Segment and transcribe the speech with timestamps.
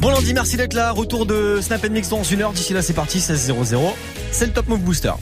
[0.00, 0.92] Bon lundi, merci d'être là.
[0.92, 2.52] Retour de Snap Mix dans une heure.
[2.52, 3.94] D'ici là, c'est parti, 16 00
[4.30, 5.12] C'est le Top Move Booster.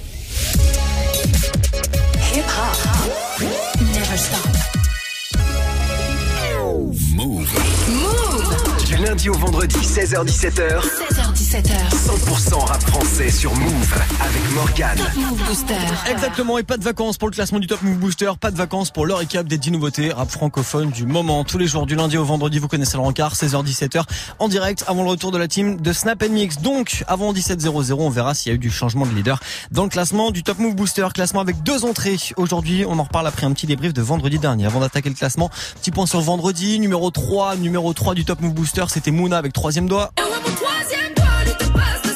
[2.34, 3.42] Hip hop.
[3.80, 4.46] Never stop.
[7.14, 7.48] Move.
[7.88, 8.84] Move.
[8.84, 10.82] Du lundi au vendredi, 16h-17h,
[11.56, 11.90] 16h17h.
[11.90, 14.98] 100% rap français sur Move avec Morgane.
[14.98, 15.74] Top Move Booster.
[16.10, 18.90] Exactement, et pas de vacances pour le classement du Top Move Booster, pas de vacances
[18.90, 21.44] pour le récap des 10 nouveautés rap francophone du moment.
[21.44, 24.02] Tous les jours du lundi au vendredi, vous connaissez le rencard, 16h-17h,
[24.38, 26.58] en direct avant le retour de la team de Snap Mix.
[26.58, 29.90] Donc, avant 17h00, on verra s'il y a eu du changement de leader dans le
[29.90, 32.18] classement du Top Move Booster, classement avec deux entrées.
[32.36, 34.66] Aujourd'hui, on en reparle après un petit débrief de vendredi dernier.
[34.66, 35.50] Avant d'attaquer le classement,
[35.80, 39.54] petit point sur vendredi, numéro 3, numéro 3 du Top Move Booster, c'était Mouna avec
[39.54, 40.12] troisième doigt.
[40.16, 42.15] Troisième doigt, the best.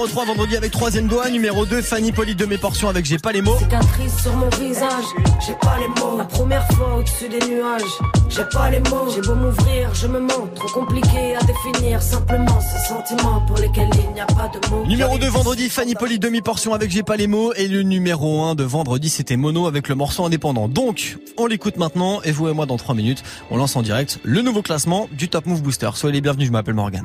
[0.00, 3.18] Numéro 3 vendredi avec troisième doigt, numéro 2 Fanny Poly de mes portions avec J'ai
[3.18, 3.58] pas les mots.
[3.58, 5.04] Cicatrice sur mon visage,
[5.46, 6.16] j'ai pas les mots.
[6.16, 7.82] La première fois au-dessus des nuages,
[8.30, 9.10] j'ai pas les mots.
[9.14, 12.00] J'ai beau m'ouvrir, je me montre trop compliqué à définir.
[12.00, 14.86] Simplement ces sentiments pour lesquels il n'y a pas de mots.
[14.86, 18.54] Numéro 2 vendredi Fanny Poly demi-portion avec J'ai pas les mots et le numéro 1
[18.54, 20.68] de vendredi c'était Mono avec le morceau indépendant.
[20.68, 24.18] Donc on l'écoute maintenant et vous et moi dans 3 minutes on lance en direct
[24.22, 25.90] le nouveau classement du Top Move Booster.
[25.92, 27.04] Soyez les bienvenus, je m'appelle Morgan.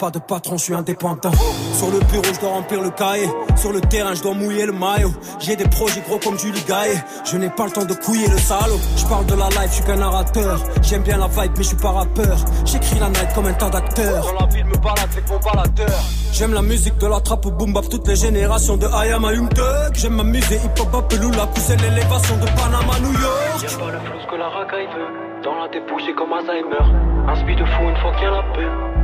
[0.00, 1.30] Pas de patron, je suis indépendant.
[1.74, 3.28] Sur le bureau, je dois remplir le cahier.
[3.54, 5.12] Sur le terrain, je dois mouiller le maillot.
[5.40, 7.04] J'ai des projets gros comme Julie Gaillet.
[7.30, 8.80] Je n'ai pas le temps de couiller le salaud.
[8.96, 10.58] Je parle de la life, je suis qu'un narrateur.
[10.80, 12.38] J'aime bien la vibe, mais je suis pas rappeur.
[12.64, 14.24] J'écris la night comme un tas d'acteurs.
[14.24, 16.00] Dans la ville, me balade avec mon baladeur.
[16.32, 19.26] J'aime la musique de la trappe au boom bap, toutes les générations de I am
[19.26, 19.92] a Young Thug.
[19.92, 23.62] J'aime m'amuser, hip hop, Apelula, pousser l'élévation de Panama, New York.
[23.62, 25.42] Y'a pas le flou que la racaille veut.
[25.44, 26.88] Dans la dépouille, c'est comme Alzheimer.
[27.28, 28.89] Un speed de fou une fois qu'il y a la paix.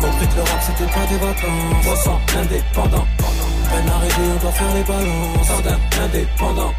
[0.00, 1.82] Compris que le rap, c'était pas des vacances.
[1.82, 3.06] 300 indépendant.
[3.70, 5.46] Peine arrivée, on doit faire les balances.
[5.46, 6.72] Sardin indépendant.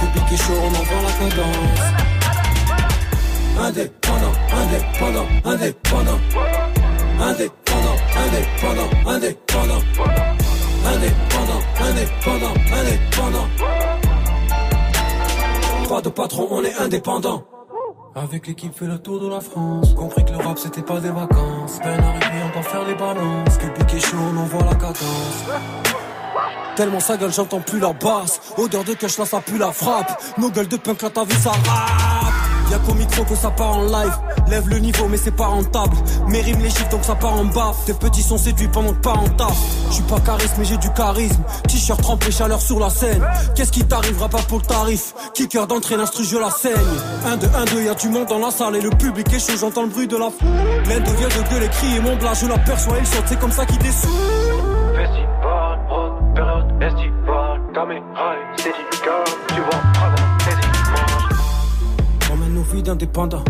[0.00, 2.04] Public et chaud, on envoie la cadence.
[3.56, 6.20] Indépendant, indépendant, indépendant.
[7.20, 9.82] Indépendant, indépendant, indépendant.
[10.86, 13.48] Indépendant, indépendant, indépendant.
[15.88, 17.44] Pas de patron, on est indépendant.
[18.16, 19.92] Avec l'équipe fait le tour de la France.
[19.94, 21.80] Compris que le rap c'était pas des vacances.
[21.82, 23.58] Peine arrivée on doit faire les balances.
[23.58, 25.44] Que piqué chaud on envoie la cadence.
[26.76, 28.40] Tellement sa gueule j'entends plus la basse.
[28.56, 30.22] Odeur de cash là ça pue la frappe.
[30.38, 33.76] Nos gueules de punk là ta vie ça rappe Y'a qu'au micro que ça part
[33.76, 34.16] en live.
[34.48, 35.96] Lève le niveau mais c'est pas rentable.
[36.28, 37.72] Mes rimes les chiffres donc ça part en bas.
[37.86, 39.56] Tes petits sont séduits pendant que pas en taf.
[39.88, 41.42] Je suis pas charisme mais j'ai du charisme.
[41.68, 43.24] T-shirt trempé chaleur sur la scène.
[43.54, 45.14] Qu'est-ce qui t'arrivera pas pour le tarif?
[45.34, 46.74] Kicker d'entrée l'instru je la saigne.
[47.26, 48.76] 1 2 1 2 y'a du monde dans la salle.
[48.76, 50.48] Et le public est chaud j'entends le bruit de la foule.
[50.88, 53.24] L'un devient de gueuler crier mon blas Je l'aperçois il saute.
[53.26, 54.10] C'est comme ça qu'il descend.
[54.94, 55.78] Festival,
[56.34, 56.84] période et
[62.76, 63.44] On d'indépendants.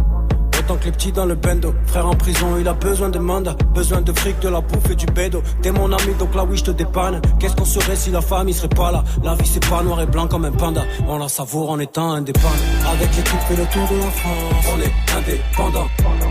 [0.58, 1.74] Autant que les petits dans le bendo.
[1.86, 3.56] Frère en prison, il a besoin de mandat.
[3.74, 5.42] Besoin de fric, de la bouffe et du bédo.
[5.62, 7.20] T'es mon ami, donc là oui, je te dépanne.
[7.38, 9.02] Qu'est-ce qu'on serait si la famille serait pas là?
[9.22, 10.82] La vie, c'est pas noir et blanc comme un panda.
[11.08, 12.54] On la savoure en étant indépendant.
[12.86, 14.66] Avec l'équipe, fait le tour de la France.
[14.74, 15.88] On est indépendant.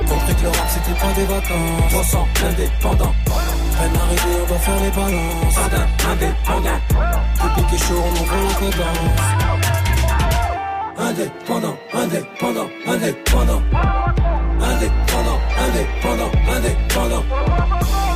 [0.08, 1.92] Compris que le rap, c'était pas des vacances.
[1.92, 3.14] 300 indépendant.
[3.26, 3.92] Peine
[4.44, 5.58] on doit faire les balances.
[6.12, 6.80] Indépendant.
[7.42, 9.53] Public est chaud, on envoie la cadence.
[11.04, 13.62] Indépendant, indépendant, indépendant.
[14.62, 17.24] Indépendant, indépendant, indépendant.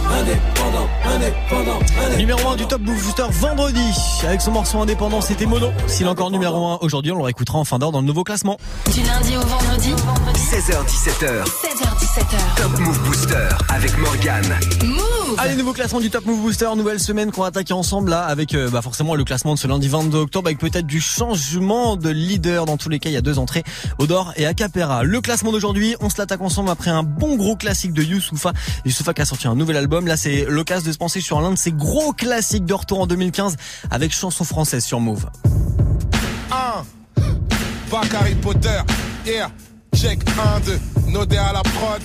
[0.09, 2.17] Indépendant, indépendant, indépendant.
[2.17, 3.91] Numéro 1 du Top Move Booster vendredi
[4.25, 5.67] avec son morceau indépendant c'était Mono.
[5.87, 8.23] S'il est encore numéro 1 aujourd'hui on le réécoutera en fin d'heure dans le nouveau
[8.23, 8.57] classement.
[8.93, 9.93] Du lundi au vendredi.
[10.33, 12.55] 16h17h, 16h17h.
[12.55, 14.57] Top Move Booster avec Morgane.
[14.85, 15.16] Move.
[15.37, 18.53] Allez, nouveau classement du Top Move Booster, nouvelle semaine qu'on va attaquer ensemble là avec
[18.53, 22.09] euh, bah, forcément le classement de ce lundi 22 octobre avec peut-être du changement de
[22.09, 22.65] leader.
[22.65, 23.63] Dans tous les cas, il y a deux entrées,
[23.99, 25.03] Odor et Acapera.
[25.03, 28.53] Le classement d'aujourd'hui, on se l'attaque ensemble après un bon gros classique de Youssoufa.
[28.85, 30.07] Youssoufa qui a sorti un nouvel album.
[30.07, 33.07] Là, c'est l'occasion de se penser sur l'un de ses gros classiques de retour en
[33.07, 33.57] 2015
[33.91, 35.25] avec chanson française sur Move.
[36.51, 37.21] 1,
[37.91, 38.79] bac Harry Potter.
[39.25, 39.51] Yeah,
[39.95, 40.19] check
[40.55, 40.79] 1, 2,
[41.11, 42.01] nodé à la prod.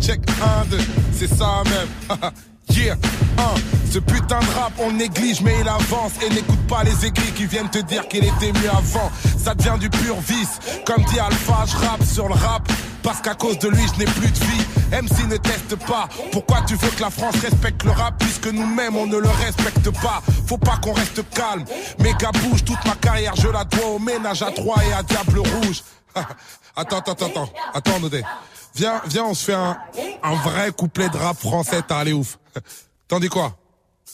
[0.00, 0.78] Check 1, 2,
[1.12, 2.18] c'est ça même.
[2.70, 2.94] Yeah,
[3.38, 3.54] hein,
[3.90, 7.44] ce putain de rap on néglige mais il avance et n'écoute pas les aigris qui
[7.44, 9.10] viennent te dire qu'il était mieux avant.
[9.36, 12.66] Ça devient du pur vice, comme dit Alpha, je rappe sur le rap
[13.02, 14.64] parce qu'à cause de lui je n'ai plus de vie.
[15.02, 18.96] MC ne teste pas, pourquoi tu veux que la France respecte le rap puisque nous-mêmes
[18.96, 20.22] on ne le respecte pas?
[20.46, 21.64] Faut pas qu'on reste calme,
[21.98, 25.40] méga bouge toute ma carrière je la dois au ménage à trois et à Diable
[25.40, 25.82] Rouge.
[26.76, 28.22] attends, attends, attends, attends, Nodé.
[28.74, 29.76] Viens, viens, on se fait un,
[30.22, 32.38] un vrai couplet de rap français, t'as allé ouf.
[33.08, 33.56] T'en dis quoi?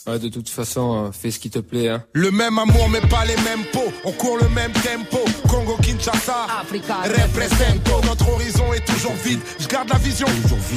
[0.07, 1.89] Ouais, de toute façon, euh, fais ce qui te plaît.
[1.89, 2.03] Hein.
[2.15, 3.93] Le même amour mais pas les mêmes pots.
[4.05, 5.19] On court le même tempo.
[5.49, 6.47] Congo Kinshasa.
[6.71, 8.01] Represento.
[8.07, 9.41] Notre horizon est toujours vide.
[9.59, 10.27] Je garde la vision.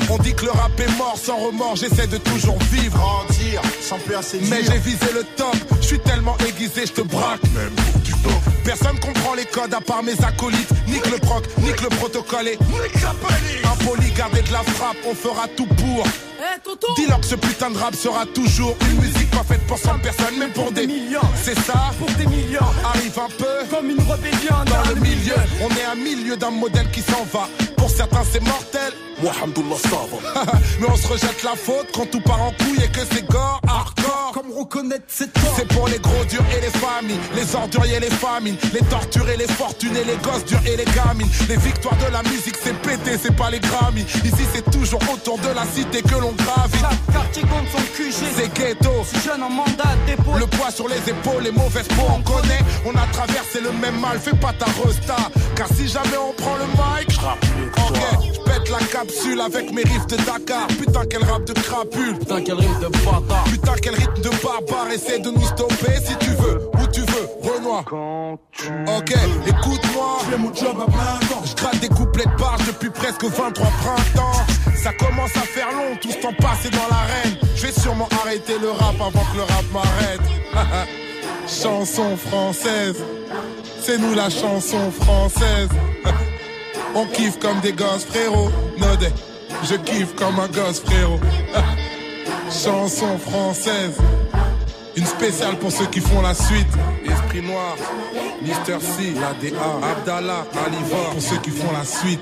[0.09, 1.77] On dit que le rap est mort sans remords.
[1.77, 2.97] J'essaie de toujours vivre.
[2.97, 5.55] Grandir, sans plus assez Mais j'ai visé le top.
[5.79, 7.43] Je suis tellement aiguisé, je te braque.
[7.53, 8.50] Même pour du top.
[8.63, 10.71] Personne comprend les codes à part mes acolytes.
[10.87, 12.57] Nique le proc, nique le protocole et
[13.65, 14.97] impoli, garder de la frappe.
[15.05, 16.05] On fera tout pour.
[16.95, 20.35] Dis-leur que ce putain de rap sera toujours une musique pas faite pour 100 personnes,
[20.39, 21.19] mais pour des millions.
[21.35, 25.35] C'est ça, Pour des millions, arrive un peu comme une rébellion dans le milieu.
[25.61, 27.47] On est à milieu d'un modèle qui s'en va.
[27.77, 28.93] Pour certains, c'est mortel.
[29.21, 30.43] Alhamdoulilah, ça va.
[30.79, 33.61] Mais on se rejette la faute quand tout part en couille et que c'est gore,
[33.67, 34.31] hardcore.
[34.33, 38.09] Comme reconnaître cette C'est pour les gros durs et les familles, les orduriers et les
[38.09, 41.29] famines, les torturés, les fortunés, les gosses durs et les gamines.
[41.49, 44.05] Les victoires de la musique, c'est pété, c'est pas les Grammys.
[44.23, 46.79] Ici, c'est toujours autour de la cité que l'on gravite.
[46.81, 48.13] Chaque quartier compte son QG.
[48.35, 48.91] C'est ghetto.
[49.05, 50.37] Si jeune en mandat dépôt.
[50.37, 52.61] Le poids sur les épaules, les mauvaises peaux, on connaît.
[52.85, 55.15] On a traversé le même mal, fais pas ta resta.
[55.55, 57.19] Car si jamais on prend le mic,
[57.77, 60.67] ok, je pète la capsule avec mes riffs de Dakar.
[60.67, 62.17] Putain, quel rap de crapule.
[62.19, 63.43] Putain, quel rythme de bâtard.
[63.45, 64.91] Putain, quel rythme de barbare.
[64.93, 66.59] Essaie de nous stopper si tu veux,
[67.67, 69.13] Ok,
[69.47, 70.17] écoute-moi.
[70.25, 71.43] Je fais mon job à plein temps.
[71.45, 74.45] Je gratte des couplets de barge depuis presque 23 printemps.
[74.75, 77.37] Ça commence à faire long, tout ce temps passé dans l'arène.
[77.55, 80.21] Je vais sûrement arrêter le rap avant que le rap m'arrête.
[81.47, 83.03] chanson française,
[83.79, 85.69] c'est nous la chanson française.
[86.95, 88.49] On kiffe comme des gosses, frérot.
[88.79, 89.09] Nodé,
[89.63, 91.19] je kiffe comme un gosse, frérot.
[92.49, 93.97] chanson française.
[94.95, 96.67] Une spéciale pour ceux qui font la suite.
[97.05, 97.75] Esprit Noir,
[98.41, 102.19] Mister C, la DA, Abdallah, Aliva, pour ceux qui font la suite.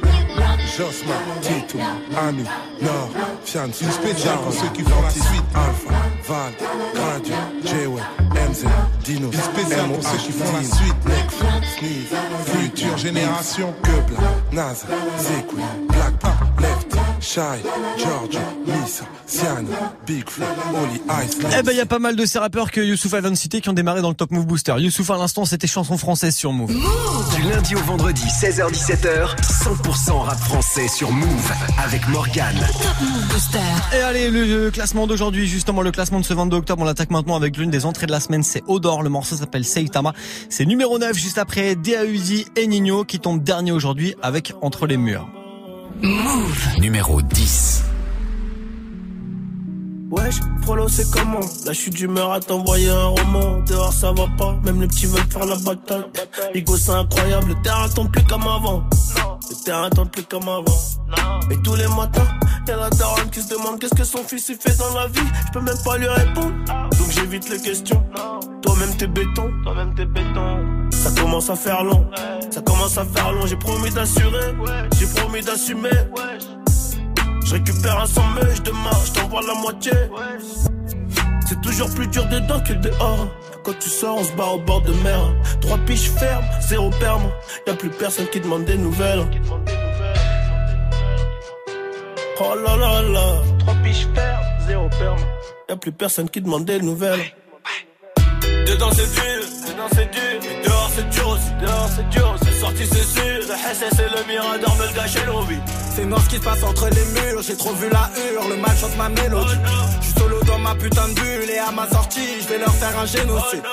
[0.78, 1.80] Josma, Tito,
[2.28, 2.44] Ami,
[2.82, 3.10] Nord,
[3.44, 5.44] Fian, une spéciale pour ceux qui font la suite.
[5.56, 5.96] Alpha,
[6.28, 6.54] Val,
[6.94, 7.34] Gradio,
[7.66, 8.02] J-Way,
[8.50, 8.66] MZ,
[9.04, 11.06] Dino, une spéciale pour ceux qui font la suite.
[11.06, 11.46] Nekfeu,
[11.78, 14.86] Sneeze, Future Génération, Quebla, Naz,
[15.18, 16.32] Zekwe, Black Pop,
[17.22, 17.40] Shy,
[17.98, 19.70] Giorgio, Misa, Siano,
[20.08, 22.80] Big Flo, Oli, Ice, Eh ben, il y a pas mal de ces rappeurs que
[22.80, 24.76] Youssouf a cité qui ont démarré dans le Top Move Booster.
[24.78, 26.74] Youssouf, à l'instant, c'était chanson française sur Move.
[27.36, 32.56] Du lundi au vendredi, 16h-17h, 100% rap français sur Move avec Morgane.
[32.58, 33.60] Top Move Booster.
[33.98, 37.36] Et allez, le classement d'aujourd'hui, justement, le classement de ce 22 octobre, on l'attaque maintenant
[37.36, 39.04] avec l'une des entrées de la semaine, c'est Odor.
[39.04, 40.14] Le morceau s'appelle Seitama.
[40.50, 44.98] C'est numéro 9, juste après DAUD et Nino, qui tombe dernier aujourd'hui avec Entre les
[44.98, 45.28] murs.
[46.02, 46.80] Move.
[46.80, 47.84] Numéro 10.
[50.12, 51.40] Wesh, Frollo c'est comment?
[51.66, 53.60] La chute d'humeur à t'envoyer un roman.
[53.68, 56.06] Dehors ça va pas, même les petits veulent faire la bataille
[56.54, 58.84] Bigo c'est incroyable, le terrain tombe plus comme avant.
[59.50, 60.80] Le terrain tombe plus comme avant.
[61.52, 62.28] Et tous les matins,
[62.68, 65.28] y'a la daronne qui se demande Qu'est-ce que son fils il fait dans la vie.
[65.48, 66.54] Je peux même pas lui répondre.
[66.66, 68.04] Donc j'évite les questions
[68.90, 72.10] Toi-même t'es béton Toi-même t'es béton Ça commence à faire long
[72.50, 74.56] Ça commence à faire long J'ai promis d'assurer
[74.98, 75.90] J'ai promis d'assumer
[77.46, 79.92] je récupère un sandwich demain, je t'envoie la moitié.
[81.48, 83.28] C'est toujours plus dur dedans que dehors.
[83.64, 85.34] Quand tu sors, on se bat au bord de mer.
[85.60, 87.24] Trois piches fermes, zéro perme.
[87.66, 89.26] Y'a plus personne qui demande des nouvelles.
[92.40, 93.42] Oh là là là.
[93.58, 95.22] Trois piches fermes, zéro perme.
[95.68, 97.34] Y'a plus personne qui demande des nouvelles.
[98.70, 100.40] Dedans c'est dur, dedans c'est dur.
[100.44, 102.36] Mais dehors c'est dur aussi, dehors c'est dur.
[102.44, 103.40] C'est sorti c'est sûr.
[103.50, 105.60] Le SS et le Mirador me le gâchent l'envie.
[105.96, 108.58] C'est noir ce qui se passe entre les murs, j'ai trop vu la hurle, le
[108.58, 109.58] mal chante ma mélodie.
[110.02, 112.74] Je suis solo dans ma putain de bulle et à ma sortie, je vais leur
[112.76, 113.64] faire un génocide.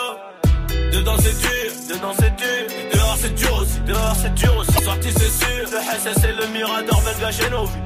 [0.93, 2.67] Dedans c'est dur, dedans c'est dur.
[2.69, 4.83] Mais dehors c'est dur aussi, dehors c'est dur aussi.
[4.83, 5.69] Sorti c'est sûr.
[5.73, 7.86] Le SS et le Mirador me le gâchent l'envie.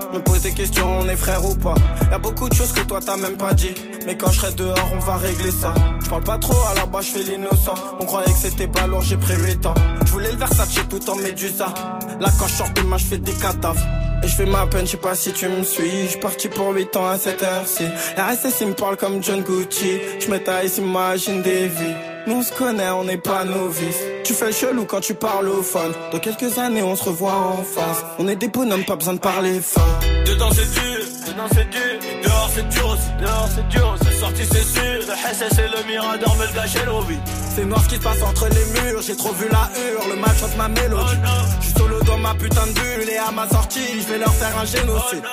[0.13, 1.75] Me pose des questions, on est frère ou pas.
[2.11, 3.73] Y'a beaucoup de choses que toi t'as même pas dit.
[4.05, 5.73] Mais quand je serai dehors, on va régler ça.
[6.03, 7.75] Je parle pas trop, à la bas je fais l'innocent.
[7.99, 9.73] On croyait que c'était pas lourd, j'ai pris 8 ans.
[10.05, 11.73] Je voulais le Versace tout en médusa.
[12.19, 13.83] Là quand je sors de ma, je fais des cataphes.
[14.23, 16.09] Et je fais ma peine, je sais pas si tu me suis.
[16.09, 17.85] Je parti pour 8 ans à cette heure-ci.
[18.17, 19.99] RSS il me parle comme John Gucci.
[20.19, 22.10] Je me taille, s'imagine des vies.
[22.27, 23.99] Nous on se connaît, on n'est pas novices.
[24.23, 25.91] Tu fais chelou quand tu parles au phone.
[26.11, 28.03] Dans quelques années, on se revoit en face.
[28.19, 29.99] On est des bonhommes, pas besoin de parler fort.
[30.25, 34.19] Dedans c'est dur, dedans c'est dur, et dehors c'est dur aussi, dehors c'est dur, c'est
[34.19, 37.19] sorti c'est sûr, le SS et le Mirador me le l'envie.
[37.55, 40.21] C'est noir ce qui se passe entre les murs, j'ai trop vu la hurle, le
[40.21, 41.17] mal chante ma mélodie.
[41.59, 44.33] Je suis solo dans ma putain de bulle et à ma sortie, je vais leur
[44.33, 45.23] faire un génocide.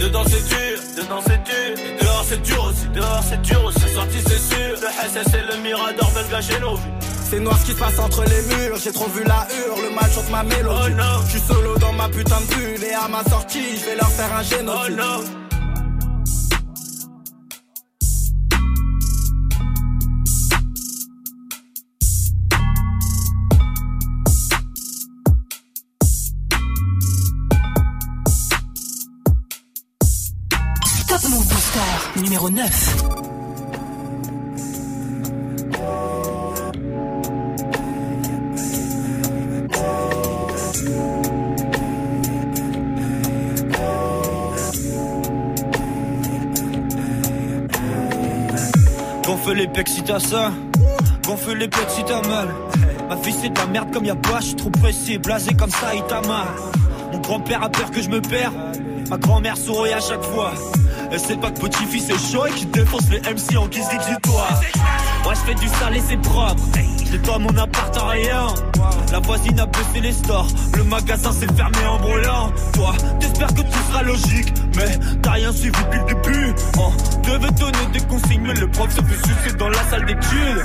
[0.00, 3.78] Dedans c'est dur, dedans c'est dur, et dehors c'est dur aussi, dehors c'est dur aussi,
[3.80, 6.82] c'est sorti c'est sûr, le SS et le Mirador me le gâchaient l'envie.
[7.28, 9.94] C'est noir ce qui se passe entre les murs, j'ai trop vu la hurle, le
[9.94, 10.94] mal chante ma mélodie.
[11.26, 14.08] Je suis solo dans ma putain de bulle et à ma sortie, je vais leur
[14.08, 14.96] faire un génocide.
[14.96, 15.45] Top
[32.22, 33.06] numéro 9.
[49.24, 50.52] Gonfle les pecs si t'as ça,
[51.24, 52.48] gonfle les pecs si t'as mal.
[53.08, 55.70] Ma fille c'est de la merde comme y'a pas, je suis trop pressé, blasé comme
[55.70, 56.20] ça, il t'a.
[57.12, 58.52] Mon grand-père a peur que je me perds,
[59.10, 60.52] ma grand-mère sourit à chaque fois.
[61.10, 64.60] Elle sait pas que petit-fils est chaud et qu'il défonce les MC en guise d'exutoire.
[65.24, 66.62] Moi je fais du sale et c'est propre,
[67.10, 68.46] j'ai pas mon appart en rien.
[69.12, 72.52] La voisine a baissé les stores, le magasin s'est fermé en brûlant.
[72.72, 76.54] Toi, t'espères que tout sera logique, mais t'as rien suivi depuis le début.
[76.78, 80.64] On devait donner des consignes, mais le prof se fait sucer dans la salle d'études.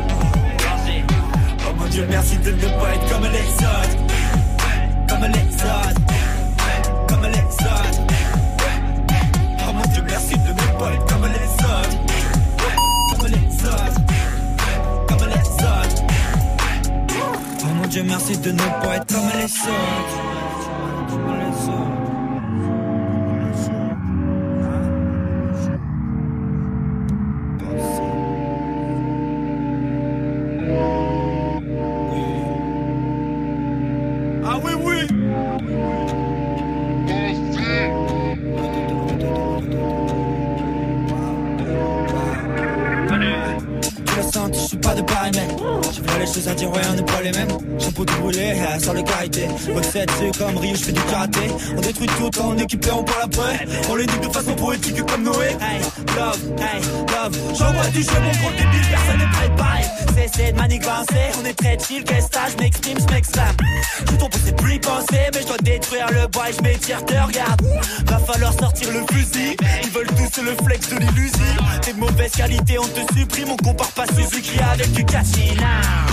[1.91, 3.97] Dieu, merci de ne pas être comme autres.
[5.09, 5.99] Comme autres.
[7.09, 8.01] Comme autres.
[9.59, 11.99] Oh mon dieu, merci de ne pas être comme autres.
[13.09, 13.99] Comme autres.
[15.07, 16.03] Comme autres.
[17.61, 20.30] Oh mon dieu, merci de ne pas être comme les autres.
[47.79, 49.47] Chapeau tout brûlé, sans le karité.
[49.75, 51.39] Recette, c'est comme Rio, je fais du karaté.
[51.75, 53.65] On détruit tout en équipe et on parle après.
[53.89, 55.47] On les de façon poétique comme Noé.
[55.59, 55.81] Hey,
[56.15, 59.81] love, hey, love J'envoie du jeu, mon gros débile, personne n'est préparé
[60.15, 63.55] Cessez de manigancer, on est très chill Qu'est-ce que je m'exprime, je m'exclame
[63.99, 67.13] Je tombe, c'est plus penser Mais je dois détruire le bois et je m'étire, te
[67.13, 67.61] regarde.
[68.05, 69.55] Va falloir sortir le fusil.
[69.83, 73.57] Ils veulent tous le flex de l'illusion T'es de mauvaise qualité, on te supprime On
[73.57, 76.10] compare pas Suzuki avec du now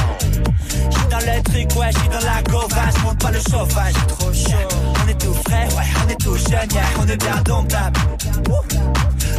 [0.91, 4.69] J'suis dans le truc, ouais, j'suis dans la gauvache, monte pas le chauffage, trop chaud.
[5.05, 8.01] On est tout frais, ouais, on est tout jeune, yeah, on est bien domptable.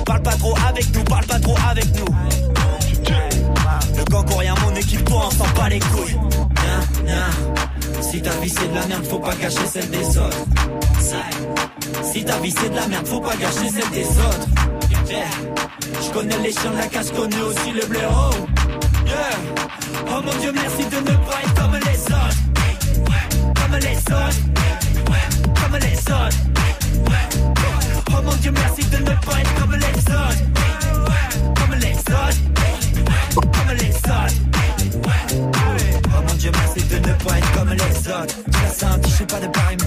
[0.05, 2.15] Parle pas trop avec nous, parle pas trop avec nous.
[3.98, 6.17] Le gang rien, mon équipe, on s'en bat les couilles.
[8.01, 10.45] Si ta vie c'est de la merde, faut pas gâcher celle des autres.
[12.12, 14.48] Si ta vie c'est de la merde, faut pas gâcher celle des autres.
[15.09, 15.25] Yeah.
[16.01, 18.31] Je connais les chiens de la casse, connais aussi le blaireau.
[19.10, 19.36] Yeah.
[20.08, 22.38] Oh mon dieu, merci de ne pas être comme les autres.
[23.60, 24.42] Comme les autres.
[25.60, 26.38] Comme les autres.
[28.12, 30.44] Oh mon dieu, merci de ne pas être comme les autres.
[31.58, 32.42] Comme les autres.
[33.34, 34.38] Comme les autres.
[36.06, 38.36] Oh mon dieu, merci de ne pas être comme les autres.
[38.46, 39.78] Tu l'as senti, je suis pas de pareil,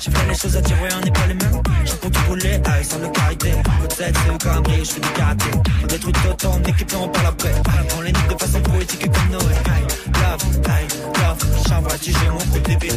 [0.00, 1.62] j'ai fait les choses à dire, on n'est pas les mêmes.
[1.84, 3.50] J'ai pour tout rouler, aïe, sans le karité.
[3.82, 5.50] Peut-être c'est cambré, je fais du karaté.
[5.82, 7.52] On détruit tout en équipe on parle après.
[7.96, 9.42] On les nique de façon poétique comme Noé.
[9.42, 10.88] love, time,
[11.20, 11.38] love.
[11.68, 12.88] Chaque fois que j'ai mon côté bébé,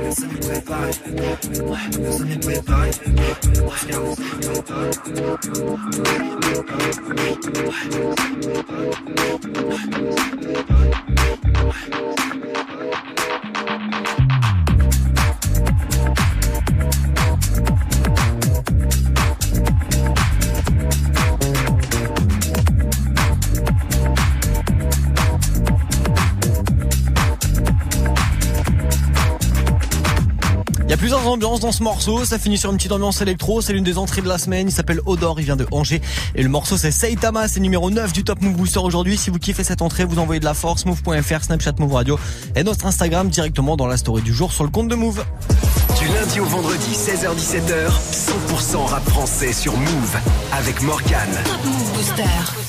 [0.00, 0.90] personne n'est préparé.
[2.02, 2.90] Personne n'est préparé.
[3.06, 4.12] Il y a
[31.02, 32.24] plusieurs ambiances dans ce morceau.
[32.24, 33.60] Ça finit sur une petite ambiance électro.
[33.60, 34.68] C'est l'une des entrées de la semaine.
[34.68, 35.40] Il s'appelle Odor.
[35.40, 36.00] Il vient de Angers.
[36.36, 37.48] Et le morceau, c'est Saitama.
[37.48, 39.18] C'est numéro 9 du Top Move Booster aujourd'hui.
[39.18, 40.86] Si vous kiffez cette entrée, vous envoyez de la force.
[40.86, 42.20] Move.fr, Snapchat Move Radio.
[42.54, 45.24] Et notre Instagram directement dans la story du jour sur le compte de Move.
[46.22, 47.90] Lundi au vendredi, 16h17h,
[48.52, 50.16] 100% rap français sur Move
[50.52, 51.28] avec Morgan.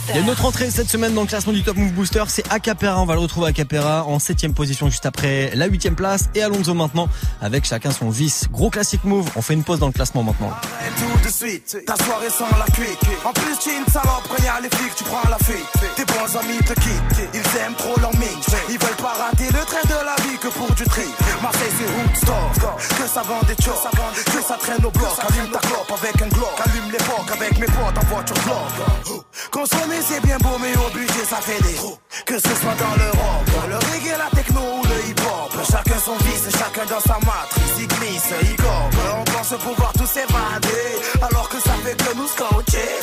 [0.10, 2.24] Il y a une autre entrée cette semaine dans le classement du Top Move Booster,
[2.27, 3.00] c'est Acapera.
[3.00, 6.74] On va le retrouver Acapera en septième position juste après la huitième place et Alonso
[6.74, 7.07] maintenant
[7.41, 8.48] avec chacun son vice.
[8.51, 9.29] Gros classique Move.
[9.36, 10.51] On fait une pause dans le classement maintenant.
[10.98, 11.77] tout de suite.
[11.86, 13.00] Ta soirée sans la cuite.
[13.24, 15.95] En plus, tu es une salope, quand y a les flics, tu prends la fuite.
[15.95, 18.48] Tes bons amis te quittent, ils aiment trop leur mix.
[18.69, 21.05] Ils veulent pas rater le train de la vie que pour du tri.
[21.41, 25.12] Marseille, c'est Woodstock, que ça vend des que ça traîne au bloc.
[25.27, 29.23] Allume ta clope avec un glock, allume l'époque avec mes potes en voiture bloc.
[29.51, 31.97] Consommer, c'est bien beau, mais au budget, ça fait des trous.
[32.25, 35.51] Que ce soit dans l'Europe, le reggae, la techno ou le hip-hop.
[35.69, 37.77] Chacun son vice, chacun dans sa matrice.
[37.79, 38.55] Il glisse, il.
[38.63, 41.01] On pense pouvoir tous s'évader.
[41.21, 43.02] Alors que ça fait que nous scotcher.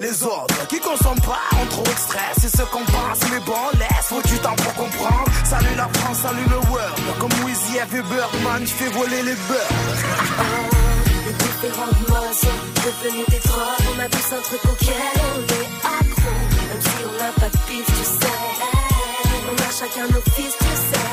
[0.00, 2.36] Les autres qui consomment pas ont trop de stress.
[2.40, 4.06] C'est ce qu'on pense, mais bon, laisse.
[4.08, 5.30] Faut du temps pour comprendre.
[5.44, 6.96] Salut la France, salut le world.
[7.18, 9.70] Comme a vu Birdman, je fais voler les beurs.
[11.60, 13.84] Différentes modes sont devenues des drogues.
[13.94, 16.32] On a tous un truc auquel on est accro.
[16.68, 18.40] Même si on n'a pas de pif, tu sais.
[19.48, 21.06] On a chacun nos fils, tu sais.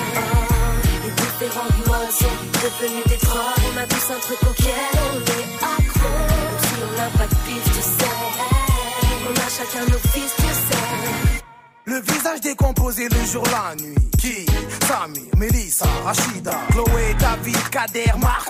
[1.04, 3.64] Les différentes modes sont devenues des drogues.
[3.68, 6.10] On a tous un truc auquel on est accro.
[6.10, 7.37] Même si on n'a pas de
[11.88, 13.96] Le visage décomposé le jour, la nuit.
[14.18, 14.46] Qui?
[14.86, 18.50] Samy, Melissa, Rachida, Chloé, David, Kader, Marc.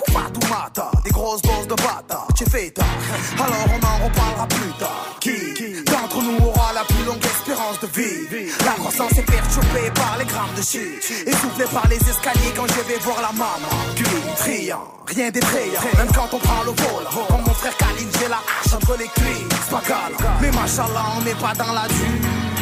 [1.04, 2.84] Des grosses doses de bata, tu fais tard.
[3.36, 5.16] Alors on en reparlera plus tard.
[5.20, 5.84] Qui?
[5.84, 10.24] D'entre nous aura la plus longue espérance de vie La croissance est perturbée par les
[10.24, 11.26] grammes de shit.
[11.26, 13.70] Essoufflé par les escaliers quand je vais voir la maman.
[13.94, 14.04] Puis,
[14.36, 15.80] triant, rien d'effrayant.
[15.96, 17.26] Même quand on prend le vol.
[17.28, 19.68] Comme mon frère Khalid, j'ai la hache entre les cuisses.
[19.70, 20.38] Pas grave.
[20.40, 22.57] Mais machallah, on n'est pas dans la dure.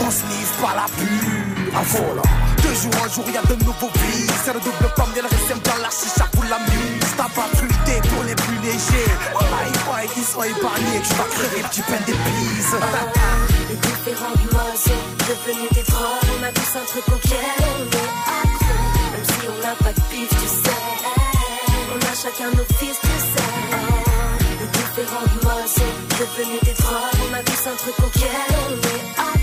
[0.00, 2.22] On sniffe pas la pure à vol.
[2.62, 4.26] De jour en jour, y'a de nouveaux vies.
[4.44, 7.12] C'est le double pomme, y'a le récème dans la chicha pour la muse.
[7.16, 9.12] T'as pas fruité pour les plus légers.
[9.32, 10.98] Voilà, il faut qu'ils soient épargnés.
[11.00, 12.74] Que je vais crever petit pain d'épices.
[13.68, 16.28] Les différentes modes sont devenues des drogues.
[16.38, 18.76] On a tous un truc auquel on est accro.
[19.12, 20.80] Même si on n'a pas de pif, tu sais.
[21.92, 23.48] On a chacun nos fils, tu sais.
[24.60, 25.94] Les différentes modes sont
[26.64, 27.18] des drogues.
[27.28, 29.37] On a tous un truc auquel on est accro.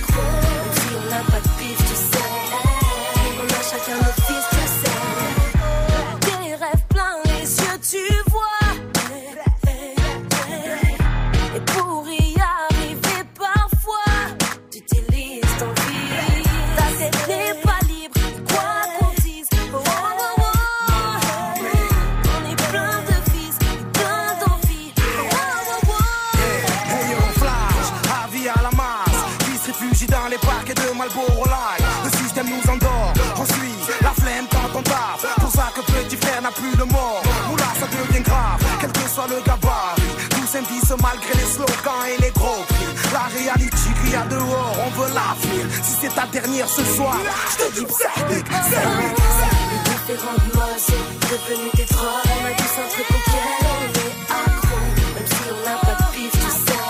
[39.15, 40.11] Soit le gabarit.
[40.31, 42.91] Tous s'invissent malgré les slogans et les gros prix.
[43.13, 45.69] La réalité crie à dehors, on veut la ville.
[45.83, 47.15] Si c'est ta dernière ce soir,
[47.51, 52.27] je te dis big, Les différentes modes sont devenues des drogues.
[52.35, 54.79] On a tous un truc auquel on est accro.
[55.15, 56.83] Même si on n'a pas de pif, tu sais.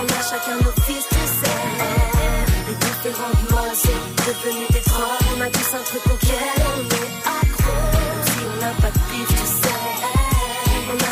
[0.00, 1.60] On a chacun nos fils, tu sais.
[2.66, 5.26] Les différentes modes sont devenues des drogues.
[5.36, 7.76] On a tous un truc auquel on est accro.
[7.92, 9.69] Même si on n'a pas de pif, tu sais.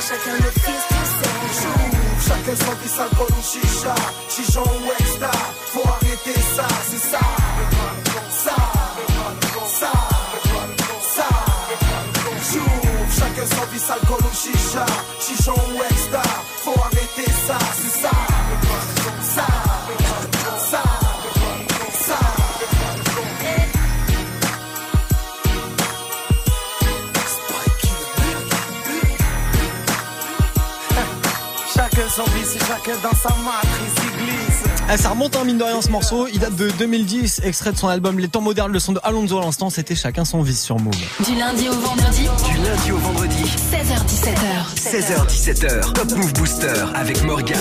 [0.00, 2.28] Chacun nos fils, sais.
[2.28, 3.94] Chacun son fils alcool chicha,
[4.28, 5.30] chichon ou extra.
[5.72, 7.18] Faut arrêter ça, c'est ça.
[8.30, 8.56] Ça,
[9.66, 9.92] ça,
[11.14, 11.28] ça.
[12.52, 14.86] Joue, chacun son fils alcool ou chicha,
[15.20, 16.22] chichon ou extra.
[16.62, 18.00] Faut arrêter ça, c'est.
[18.00, 18.27] Ça,
[32.88, 34.64] Dans sa matrice, il glisse.
[34.88, 36.26] Ah, ça remonte un mine de rien ce morceau.
[36.32, 38.72] Il date de 2010, extrait de son album Les temps modernes.
[38.72, 40.94] Le son de Alonso à l'instant, c'était chacun son vice sur Move.
[41.26, 42.22] Du lundi au vendredi.
[42.50, 43.44] Du lundi au vendredi.
[43.70, 44.74] 16h17h.
[44.74, 45.92] 16h17h.
[45.92, 47.58] Top Move Booster avec Morgan.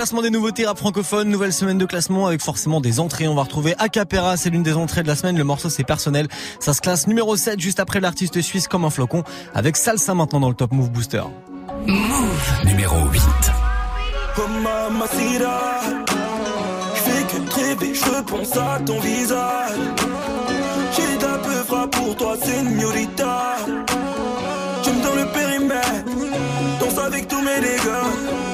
[0.00, 3.28] Classement des nouveautés rap francophones, nouvelle semaine de classement avec forcément des entrées.
[3.28, 5.36] On va retrouver Acapera, c'est l'une des entrées de la semaine.
[5.36, 6.26] Le morceau c'est personnel.
[6.58, 10.40] Ça se classe numéro 7 juste après l'artiste suisse comme un flocon avec Salsa maintenant
[10.40, 11.24] dans le Top Move Booster.
[11.86, 12.64] Move.
[12.64, 13.22] Numéro 8.
[14.38, 15.80] Oh mamacita
[17.92, 19.72] Je pense à ton visage
[20.96, 21.18] J'ai
[21.90, 22.36] pour toi,
[25.14, 26.04] le périmètre
[26.80, 28.49] Danse avec tous mes dégâts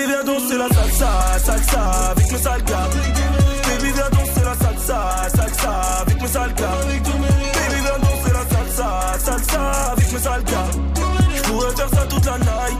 [0.00, 2.88] Baby viens danser la salsa, salsa avec mes sales gars
[3.66, 9.18] Baby viens danser la salsa, salsa avec mes sales gars Baby viens danser la salsa,
[9.22, 10.70] salsa avec mes sales gars
[11.36, 12.78] Je pourrais faire ça toute la night.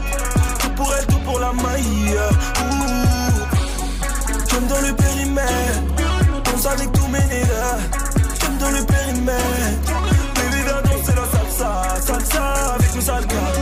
[0.61, 2.17] Tout pour elle, tout pour la maille.
[4.49, 5.81] J'aime dans le périmètre.
[6.43, 7.77] Danse avec tous mes nègres.
[8.41, 9.93] J'aime dans le périmètre.
[10.33, 13.60] Baby viens danser la salsa, salsa avec mes sales gars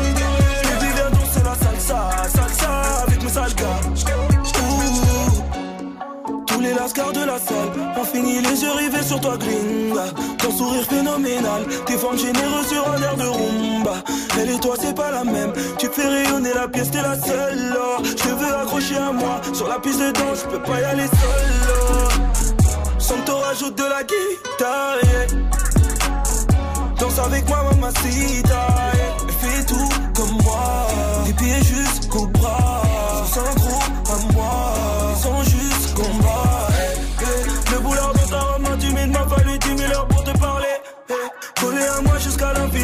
[6.90, 10.06] Lascars de la salle ont fini les yeux rivés sur toi, gringa.
[10.40, 13.94] Ton sourire phénoménal, tes formes généreuses sur un air de rumba.
[14.40, 15.54] Elle et toi, c'est pas la même.
[15.78, 17.78] Tu fais rayonner la pièce, t'es la seule.
[18.04, 19.40] Je veux accrocher à moi.
[19.54, 22.50] Sur la piste de danse, je peux pas y aller seul.
[22.98, 24.98] Sans te rajoute de la guitare.
[26.98, 28.66] Danse avec moi, mamacita.
[28.96, 29.18] yeah.
[29.40, 30.88] Fais tout comme moi.
[31.28, 32.82] Des pieds jusqu'au bras.
[33.32, 34.74] Sans gros à moi.
[35.22, 36.49] Sans juste combat.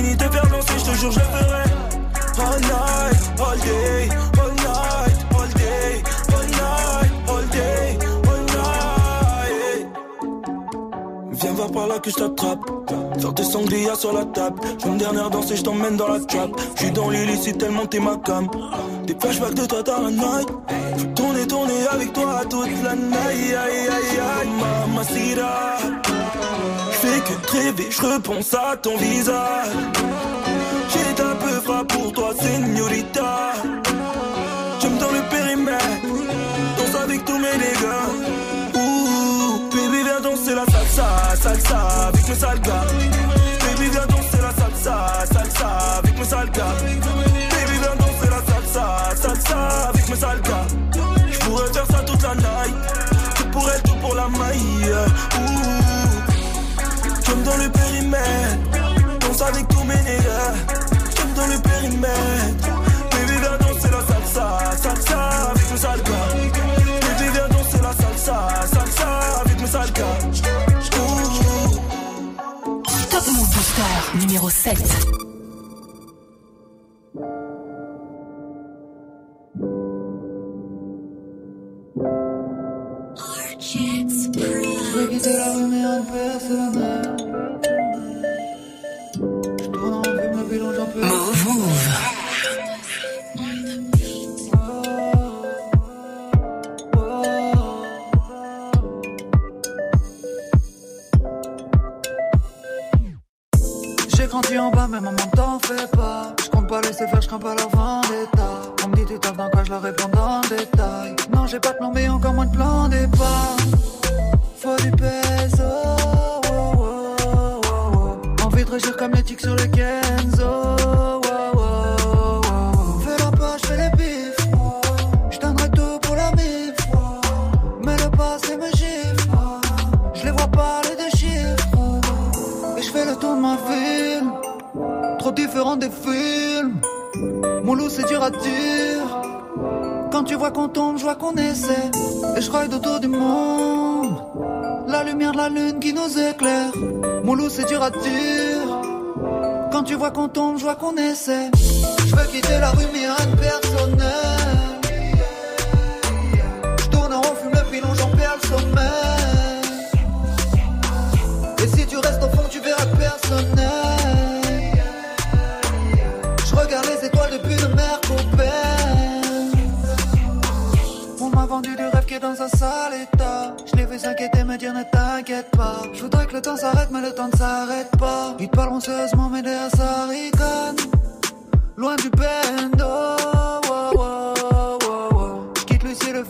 [0.06, 0.18] L'infini.
[0.18, 1.64] Te faire danser, je te jure, je le ferai.
[2.38, 9.88] All night, all day, all night, all day, all night, all day, all night.
[11.32, 12.60] Viens voir par là que je t'attrape.
[13.20, 14.60] Faire des sangria sur la table.
[14.82, 16.50] Je une dernière danse et je t'emmène dans la trap.
[16.76, 18.48] Je suis dans l'illicite tellement t'es ma cam.
[19.08, 20.50] Des flashbacks de toi dans la night.
[20.98, 23.16] Je tourner, tourner avec toi toute la night.
[23.28, 24.50] Aïe, aïe, aïe, aïe.
[24.60, 25.78] Mamacita.
[27.06, 29.70] Fais que rêver, je repense à ton visage.
[30.90, 33.54] J'ai un peu frappe pour toi, señorita.
[34.80, 35.86] J'aime dans le périmètre.
[36.78, 38.10] Danse avec tous mes dégâts.
[38.74, 42.88] Ouh, baby, viens danser la salsa, salsa avec mes sales gars.
[43.60, 46.76] Baby, viens danser la salsa, salsa avec mes sales gars.
[46.84, 50.68] Baby, viens danser la salsa, salsa avec mes sales gars.
[51.32, 52.76] Je pourrais faire ça toute la night.
[53.36, 56.15] Tout pour elle, tout pour la maille.
[57.46, 59.20] Dans le périmètre.
[59.20, 60.54] Danse avec tous mes nègres.
[61.16, 62.68] J'aime dans le périmètre.
[63.12, 64.48] Baby, viens danser la salsa,
[64.82, 65.20] salsa
[65.52, 66.30] avec mes sales gars.
[67.02, 68.38] Baby, viens danser la salsa,
[68.74, 69.10] salsa
[69.42, 70.18] avec gars.
[70.98, 71.76] Ouh.
[73.12, 74.18] Top Move Booster.
[74.20, 75.25] Numéro 7.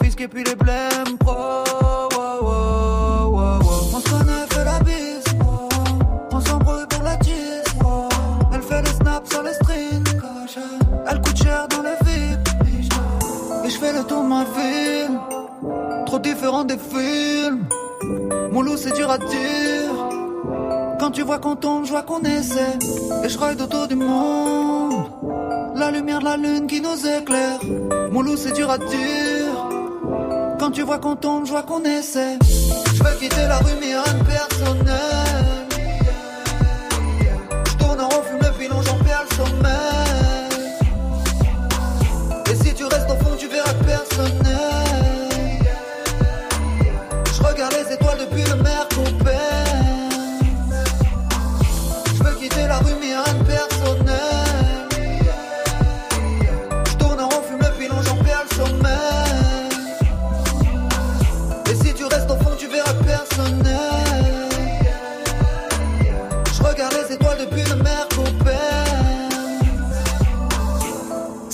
[0.05, 1.17] et puis les blèmes.
[1.25, 3.59] Oh, oh, oh,
[3.93, 5.23] on se connaît, fait la bise.
[6.31, 7.75] On s'embrouille pour la tisse.
[8.53, 10.03] Elle fait les snaps sur les strings.
[11.09, 12.39] Elle coûte cher dans les villes.
[13.65, 15.19] Et je fais le tour ma ville.
[16.05, 17.65] Trop différent des films.
[18.51, 19.91] Mon loup, c'est dur à dire.
[20.99, 22.77] Quand tu vois qu'on tombe, je vois qu'on essaie.
[23.23, 25.05] Et je ride autour du monde.
[25.75, 27.59] La lumière de la lune qui nous éclaire.
[28.11, 29.24] Mon loup, c'est dur à dire.
[30.75, 32.37] Tu vois qu'on tombe, je vois qu'on essaie.
[32.93, 35.34] Je veux quitter la rue mais rien personnel.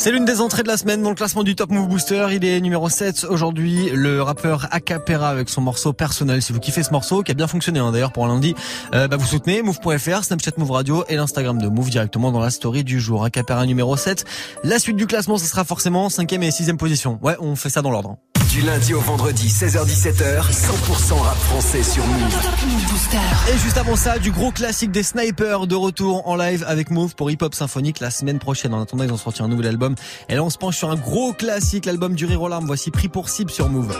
[0.01, 2.25] C'est l'une des entrées de la semaine dans le classement du Top Move Booster.
[2.31, 3.91] Il est numéro 7 aujourd'hui.
[3.93, 6.41] Le rappeur Acapera avec son morceau personnel.
[6.41, 8.55] Si vous kiffez ce morceau, qui a bien fonctionné hein, d'ailleurs pour lundi,
[8.95, 12.49] euh, bah, vous soutenez move.fr, Snapchat Move Radio et l'Instagram de Move directement dans la
[12.49, 13.23] story du jour.
[13.23, 14.25] Acapera numéro 7.
[14.63, 17.19] La suite du classement, ce sera forcément 5 et 6 position.
[17.21, 18.17] Ouais, on fait ça dans l'ordre.
[18.51, 22.37] Du lundi au vendredi, 16h-17h, 100% rap français sur Move.
[23.47, 27.15] Et juste avant ça, du gros classique des snipers de retour en live avec Move
[27.15, 28.73] pour Hip Hop Symphonique la semaine prochaine.
[28.73, 29.95] En attendant, ils ont sorti un nouvel album.
[30.27, 32.49] Et là, on se penche sur un gros classique, l'album du Rire aux.
[32.65, 33.95] Voici Pris pour cible sur Move.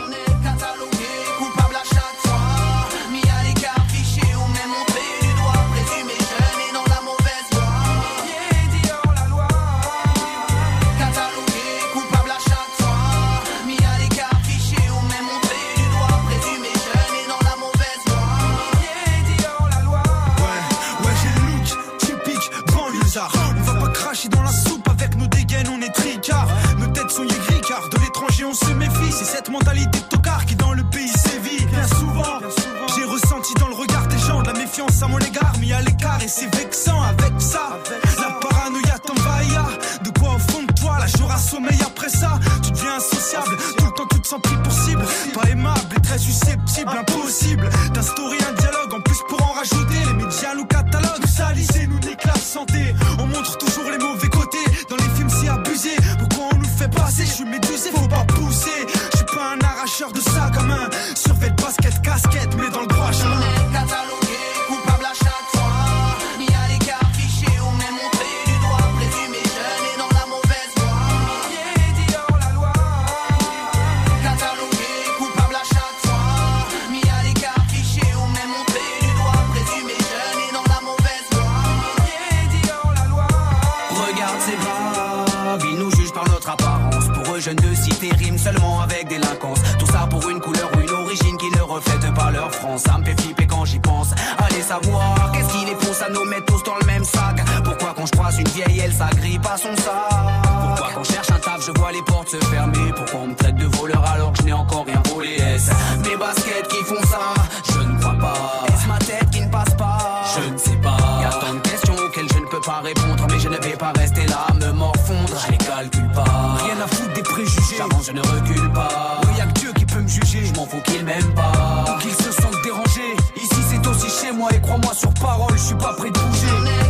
[125.02, 126.81] sur parole, je suis pas prêt de bouger.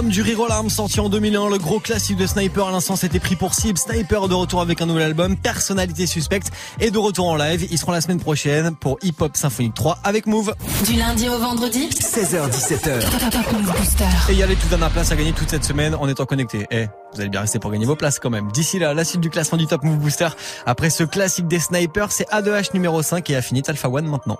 [0.00, 1.50] Album du Rire aux larmes sorti en 2001.
[1.50, 3.76] Le gros classique de Sniper à l'instant s'était pris pour cible.
[3.76, 7.66] Sniper de retour avec un nouvel album, Personnalité suspecte, et de retour en live.
[7.70, 10.54] Ils seront la semaine prochaine pour Hip Hop Symphonique 3 avec Move.
[10.86, 13.00] Du lundi au vendredi 16h17h.
[13.30, 14.04] Top Move Booster.
[14.30, 16.24] Et il y a les tout dernières places à gagner toute cette semaine en étant
[16.24, 16.66] connecté.
[16.70, 18.50] Eh, vous allez bien rester pour gagner vos places quand même.
[18.52, 20.28] D'ici là, la suite du classement du Top Move Booster.
[20.64, 24.38] Après ce classique des snipers, c'est A2H numéro 5 et Affinite Alpha One maintenant.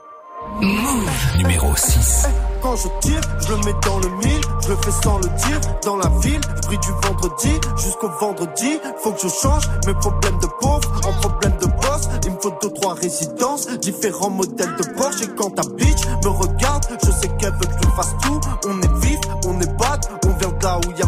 [1.36, 2.28] Numéro 6.
[2.62, 4.39] Quand je tire, je le mets dans le mille,
[4.70, 5.60] je le fais sans le dire.
[5.84, 8.78] Dans la ville, je du vendredi jusqu'au vendredi.
[9.02, 12.08] Faut que je change mes problèmes de pauvre en problèmes de boss.
[12.24, 15.22] Il me faut deux, trois résidences, différents modèles de Porsche.
[15.22, 18.40] Et quand ta bitch me regarde, je sais qu'elle veut que je fasse tout.
[18.66, 20.99] On est vif, on est bad, on vient de là où y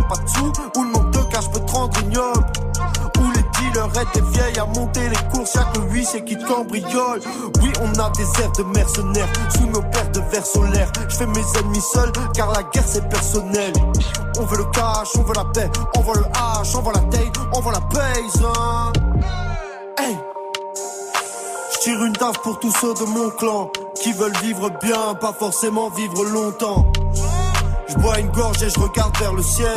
[4.02, 7.20] dealers étaient vieilles à monter les courses, chaque huit c'est qui te cambriole.
[7.62, 10.92] Oui, on a des airs de mercenaires sous nos paires de verres solaires.
[11.08, 13.72] Je fais mes ennemis seuls car la guerre c'est personnel.
[14.38, 17.00] On veut le cash, on veut la paix, on veut le hache, on veut la
[17.00, 18.42] taille, on veut la paise.
[18.44, 18.92] Hein.
[19.98, 20.16] Hey!
[21.74, 25.32] Je tire une taf pour tous ceux de mon clan qui veulent vivre bien, pas
[25.32, 26.86] forcément vivre longtemps.
[27.88, 29.68] Je bois une gorge et je regarde vers le ciel.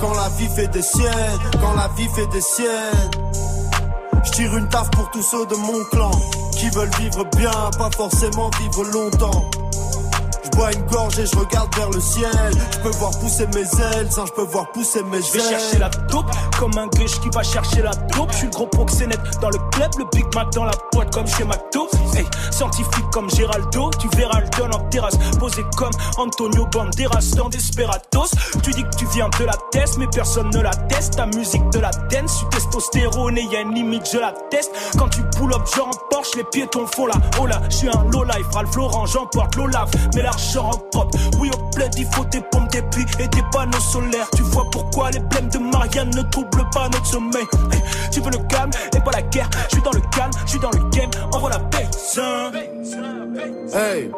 [0.00, 3.19] Quand la vie fait des siennes, quand la vie fait des siennes.
[4.24, 6.10] Je tire une taf pour tous ceux de mon clan
[6.52, 9.44] qui veulent vivre bien, pas forcément vivre longtemps.
[10.52, 12.30] Je bois une gorge et je regarde vers le ciel.
[12.72, 15.24] Je peux voir pousser mes ailes, je peux voir pousser mes ailes.
[15.24, 18.32] Je vais chercher la taupe comme un griche qui va chercher la taupe.
[18.32, 21.26] Je suis le gros proxénète dans le club, le Big Mac dans la boîte comme
[21.26, 21.88] chez McDo.
[22.16, 25.16] Hey, scientifique comme Géraldo, tu verras le don en terrasse.
[25.38, 28.30] Posé comme Antonio Banderas dans Desperados.
[28.62, 31.16] Tu dis que tu viens de la test, mais personne ne la teste.
[31.16, 34.72] Ta musique de la dance, tu testostérone et y a une limite, je la teste.
[34.98, 37.60] Quand tu pull up, genre en Porsche, les piétons font la oh là.
[37.70, 39.90] Je suis un low life, Ralph Lauren, j'emporte l'Olaf.
[40.14, 43.42] Mais l'argent en pop, oui au plaid, il faut des pompes, des puits et des
[43.52, 44.28] panneaux solaires.
[44.36, 47.44] Tu vois pourquoi les blèmes de Marianne ne troublent pas notre sommeil.
[48.10, 49.48] Tu veux le calme et pas la guerre.
[49.68, 51.88] Je suis dans le calme, je suis dans le game, envoie la paix.
[53.72, 54.10] Hey,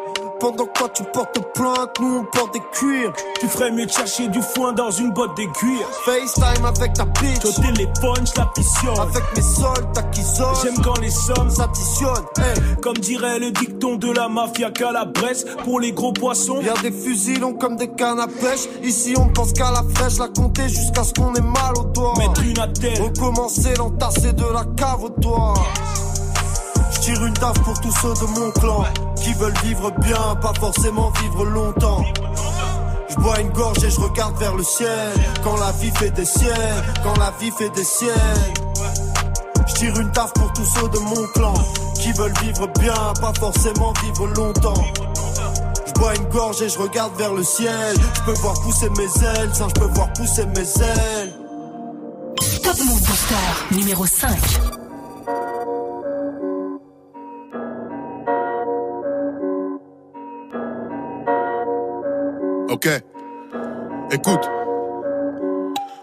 [0.43, 3.13] pendant quoi tu portes plainte, nous on porte des cuirs.
[3.39, 5.79] Tu ferais mieux de chercher du foin dans une botte d'aiguille.
[6.03, 7.45] FaceTime avec ta bitch.
[7.45, 8.99] Au téléphone, je la pissionne.
[8.99, 10.65] Avec mes soldats qui sortent.
[10.65, 12.25] J'aime quand les sommes s'additionnent.
[12.39, 12.75] Hey.
[12.81, 16.59] Comme dirait le dicton de la mafia qu'à la Bresse, pour les gros poissons.
[16.61, 18.67] Y'a des fusils longs comme des cannes à pêche.
[18.83, 22.15] Ici on pense qu'à la fraîche, la compter jusqu'à ce qu'on ait mal au doigt.
[22.17, 23.01] Mettre une attelle.
[23.01, 25.13] Recommencer, l'entasser de la cave au.
[27.03, 28.85] Tire une taf pour tous ceux de mon clan
[29.17, 32.01] qui veulent vivre bien, pas forcément vivre longtemps.
[33.09, 35.11] Je bois une gorge et je regarde vers le ciel.
[35.43, 38.53] Quand la vie fait des siennes, quand la vie fait des siennes.
[39.67, 41.53] Je tire une taf pour tous ceux de mon clan
[41.95, 44.85] qui veulent vivre bien, pas forcément vivre longtemps.
[45.85, 47.97] Je bois une gorge et je regarde vers le ciel.
[48.15, 51.33] Je peux voir pousser mes ailes, sans je peux voir pousser mes ailes.
[52.63, 54.72] Top Move Booster numéro 5.
[62.73, 62.89] Ok.
[64.11, 64.49] Écoute.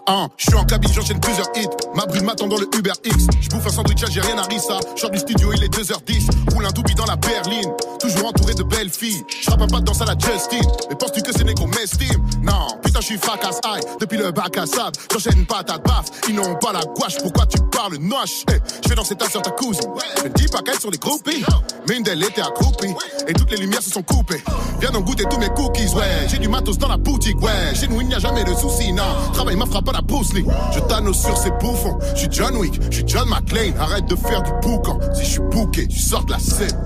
[0.07, 1.67] Hein, je suis en cabine, j'enchaîne plusieurs hits.
[1.97, 3.27] Ma brune m'attend dans le Uber X.
[3.41, 4.79] Je bouffe un sandwich algérien à Rissa.
[4.95, 6.31] Je du studio, il est 2h10.
[6.53, 7.73] Roule un doubi dans la berline.
[7.99, 9.25] Toujours entouré de belles filles.
[9.43, 10.71] Je un pas de danse à la Justine.
[10.89, 12.69] Mais penses-tu que ces négros m'estiment Non,
[13.01, 13.81] je suis fracasse aïe.
[14.01, 16.07] Depuis le bac à sable, j'enchaîne patate baf.
[16.29, 18.45] Ils n'ont pas la gouache, pourquoi tu parles noche?
[18.49, 19.91] Hey, Je fais danser ta soeur, ta cousine.
[20.19, 21.45] Je ne dis pas qu'elles sont des groupies.
[21.89, 22.95] Mais une d'elles était accroupie.
[23.27, 24.43] Et toutes les lumières se sont coupées.
[24.81, 26.29] Viens donc goûter tous mes cookies, ouais.
[26.29, 27.75] J'ai du matos dans la boutique, ouais.
[27.75, 29.03] Chez nous, il n'y a jamais de soucis, non.
[29.33, 30.31] Travail m'a frappé à la Bruce.
[30.73, 31.99] Je t'annonce sur ces bouffons.
[32.15, 33.75] Je suis John Wick, je suis John McClane.
[33.79, 34.99] Arrête de faire du boucan.
[35.15, 36.85] Si je suis bouqué, tu sors de la scène.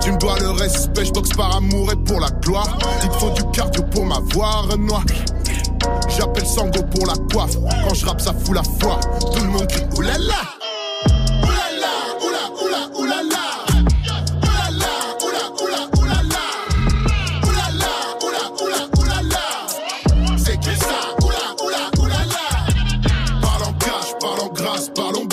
[0.00, 2.78] Tu me dois le respect, je boxe par amour et pour la gloire.
[3.04, 5.04] Il faut du cardio pour m'avoir, Renoir.
[6.08, 7.56] J'appelle Sango pour la coiffe.
[7.86, 8.98] Quand je rappe, ça fout la foi.
[9.32, 10.40] Tout le monde oulala.
[11.42, 11.92] Oulala,
[12.24, 13.44] oula, oula, oulala.
[14.42, 16.44] Oulala, oula, oula, oulala.
[17.44, 19.44] Oulala, oula, oula, oulala.
[20.36, 22.44] C'est qui ça Oula, oula, oulala.
[23.78, 25.27] Cash, parle en grâce, parlons bien.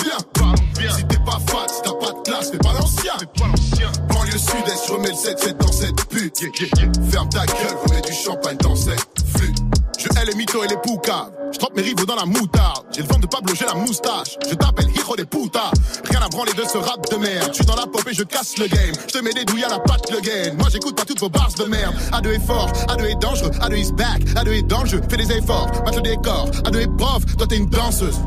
[5.15, 7.11] Sud-est, je remets le 7-7 dans cette pute.
[7.11, 8.99] Ferme ta gueule, remets du champagne dans cette
[9.35, 9.57] flûte.
[9.97, 11.31] Je hais les mythos et les poucaves.
[11.51, 12.85] Je trempe mes rivaux dans la moutarde.
[12.91, 14.37] J'ai le vent de Pablo, j'ai la moustache.
[14.47, 15.71] Je t'appelle Hijo des putas.
[16.09, 17.49] Rien à branler de ce rap de merde.
[17.49, 18.93] Je suis dans la pop et je casse le game.
[19.07, 20.53] Je te mets des douilles à la patte le gain.
[20.57, 21.95] Moi j'écoute pas toutes vos bars de merde.
[22.11, 25.01] A2 est fort, A2 est dangereux, A2 is back, A2 est dans le jeu.
[25.09, 26.49] Fais des efforts, mate le décor.
[26.65, 28.19] A2 est prof, toi t'es une danseuse.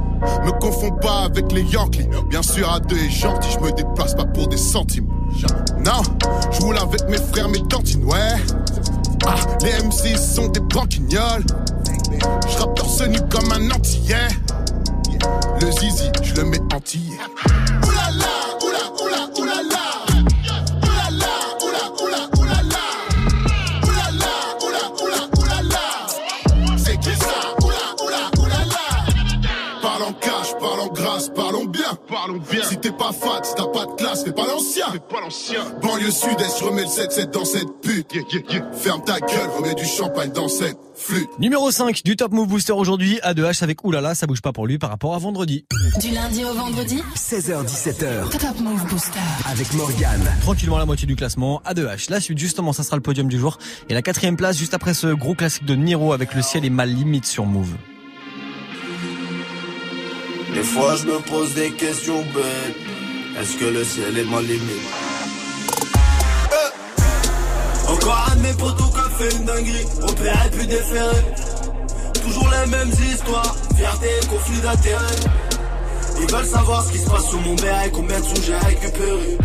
[0.44, 2.08] Me confonds pas avec les Yankees.
[2.28, 5.06] Bien sûr, A2 est gentil, je me déplace pas pour des centimes.
[5.84, 6.02] Non,
[6.52, 8.36] je roule avec mes frères, mes tantines, ouais.
[9.26, 11.44] Ah, les MC sont des banquignoles.
[12.48, 14.28] Je rappe torse nu comme un antillais.
[15.60, 17.18] Le zizi, je le mets entier.
[32.08, 32.62] Parlons bien.
[32.64, 34.86] Si t'es pas fat, si t'as pas de classe, fais pas l'ancien.
[34.92, 35.60] Fais pas l'ancien.
[35.82, 38.12] Banlieue sud-est, je remets le 7-7 dans cette pute.
[38.72, 41.28] Ferme ta gueule, remets du champagne dans cette flûte.
[41.38, 44.78] Numéro 5 du Top Move Booster aujourd'hui, A2H avec Oulala, ça bouge pas pour lui
[44.78, 45.64] par rapport à vendredi.
[46.00, 49.18] Du lundi au vendredi 16h17h Top Move Booster.
[49.50, 50.32] avec Morgane.
[50.40, 52.10] Tranquillement la moitié du classement, A2H.
[52.10, 53.58] La suite, justement, ça sera le podium du jour.
[53.88, 56.70] Et la quatrième place, juste après ce gros classique de Niro avec le ciel est
[56.70, 57.74] mal limite sur Move.
[60.58, 62.76] Des fois je me pose des questions bêtes.
[63.40, 64.90] Est-ce que le ciel est ma limite?
[66.50, 69.86] Eh Encore un de mes potos qui a fait une dinguerie.
[70.02, 71.14] Opéré puis déféré.
[72.24, 73.54] Toujours les mêmes histoires.
[73.76, 75.20] Fierté, conflit d'intérêt.
[76.22, 77.92] Ils veulent savoir ce qui se passe sous mon béret.
[77.92, 79.38] Combien de sous j'ai récupéré.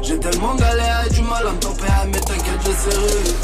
[0.00, 2.06] J'ai tellement galéré, du mal à me tempérer.
[2.06, 3.34] Mais t'inquiète, j'essaierai.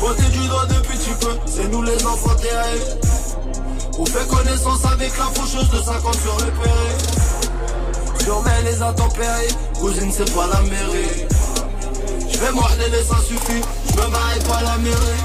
[0.00, 1.36] Pointer du doigt depuis petit peu.
[1.46, 3.23] C'est nous les enfants terribles.
[3.96, 6.90] On fait connaissance avec la faucheuse de 50 sur repéré.
[8.24, 11.26] Surveille les intempéries, cousine c'est pas la mairie.
[12.28, 15.24] Je vais morder ça suffit, je me marie pas la mairie.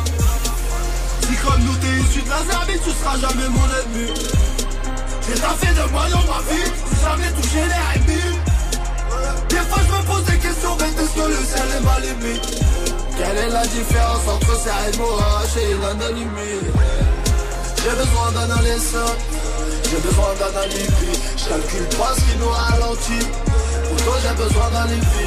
[1.22, 4.14] Si comme nous t'es issu de la Serbie, tu seras jamais mon ennemi.
[5.28, 8.10] J'ai taffé de moi dans ma vie, j'ai jamais touché les RB.
[9.50, 12.64] Des fois je me pose des questions, mais est-ce que le ciel est ma limite?
[13.18, 17.09] Quelle est la différence entre ça et Morache et l'anonymie
[17.82, 19.16] j'ai besoin d'un adolescent,
[19.90, 21.12] j'ai besoin d'un alibi.
[21.38, 23.28] Je calcule pas ce qui nous ralentit.
[23.88, 25.26] Pour toi j'ai besoin d'un alibi.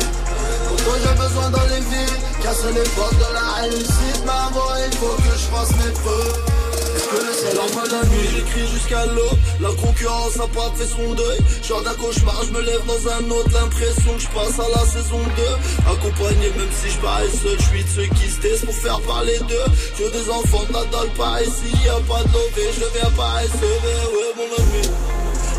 [0.69, 2.05] Pour toi j'ai besoin d'un alibi.
[2.43, 6.52] Casser les portes de la réussite, maman, il faut que je fasse mes preuves.
[6.95, 9.32] Est-ce que le ciel envoie la nuit, j'écris jusqu'à l'eau.
[9.61, 11.38] La concurrence a pas fait son deuil.
[11.66, 13.51] Genre d'un cauchemar, je me lève dans un autre.
[13.53, 15.93] L'impression que je passe à la saison 2.
[15.93, 19.01] Accompagné, même si je parais seul, je suis de ceux qui se taisent pour faire
[19.01, 19.68] parler d'eux.
[19.99, 23.11] Je veux des enfants de Nadal par ici, y a pas de lové, je viens
[23.16, 24.88] pas recevoir, ouais, mon ami.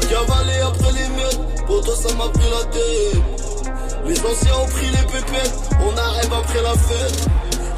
[0.09, 3.43] Cavaler après les miettes, pour toi ça m'a pris la tête.
[4.05, 7.27] Les anciens ont pris les pépettes, on arrive après la fête.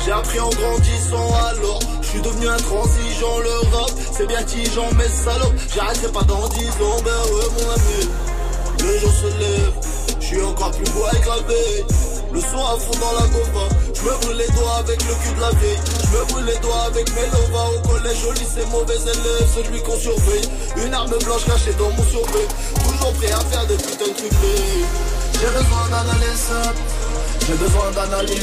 [0.03, 5.09] J'ai appris en grandissant alors Je suis devenu intransigeant le rap C'est bien tigeant mais
[5.09, 8.09] salope J'arrêterai pas dans 10 ans Ben ouais mon ami.
[8.79, 9.73] Le jour se lève
[10.21, 11.83] Je suis encore plus beau avec la veille
[12.31, 15.33] Le son à fond dans la gova Je me brûle les doigts avec le cul
[15.35, 18.65] de la vieille Je me brûle les doigts avec mes lovas Au collège au lycée
[18.71, 20.47] mauvais élève Celui qu'on surveille.
[20.85, 22.47] Une arme blanche cachée dans mon survêt
[22.85, 24.31] Toujours prêt à faire des putains de trucs.
[25.33, 26.71] J'ai besoin adolescent
[27.47, 28.41] j'ai besoin d'un alibi,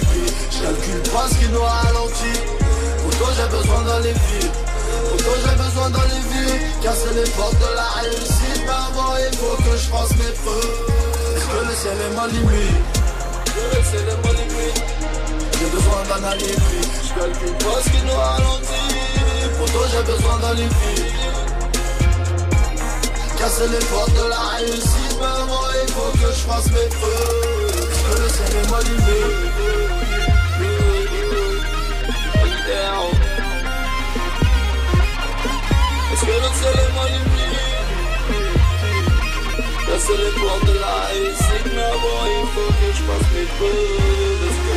[0.52, 2.61] je calcule pas ce qui nous ralentit.
[3.22, 4.50] Toi j'ai besoin d'un alibi,
[5.08, 6.46] pour toi j'ai besoin d'un alibi.
[6.82, 10.74] Casser les portes de la réussite, mais avant il faut que je fasse mes preuves.
[11.36, 12.82] Est-ce que le ciel est ma limite
[13.46, 14.82] que le ciel est ma limite
[15.56, 18.90] J'ai besoin d'un alibi, je calcule pas ce qui nous ralentit.
[19.56, 20.94] Pour toi j'ai besoin d'un alibi.
[23.38, 27.86] Casser les portes de la réussite, mais avant il faut que je fasse mes preuves.
[27.88, 28.80] Est-ce que le ciel est ma
[32.74, 33.11] Est-ce
[36.68, 37.06] est ma
[39.86, 44.71] Casser les portes de la réussite, mais avant il faut que je fasse mes.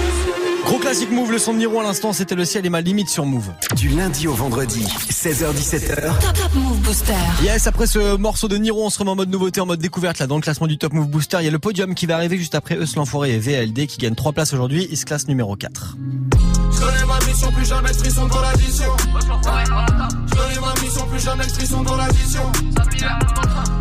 [0.85, 3.25] Classique Move, le son de Niro à l'instant, c'était le ciel et ma limite sur
[3.25, 3.49] Move.
[3.75, 6.19] Du lundi au vendredi, 16h17h.
[6.19, 7.13] Top, Top Move Booster.
[7.41, 10.19] Yes, après ce morceau de Niro, on se remet en mode nouveauté, en mode découverte
[10.19, 11.37] là dans le classement du Top Move Booster.
[11.39, 13.97] Il y a le podium qui va arriver juste après Eus l'Enfoiré et VLD qui
[13.97, 14.87] gagnent 3 places aujourd'hui.
[14.91, 15.97] Ils se classent numéro 4.
[16.71, 18.91] Je connais ma mission, plus jamais de dans l'addition.
[19.01, 22.51] Je connais ma mission, plus jamais de dans l'addition.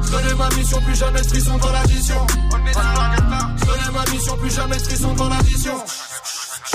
[0.02, 2.26] Je connais ma mission, plus jamais de dans l'addition.
[2.38, 5.74] Je connais ma mission, plus jamais de dans l'addition.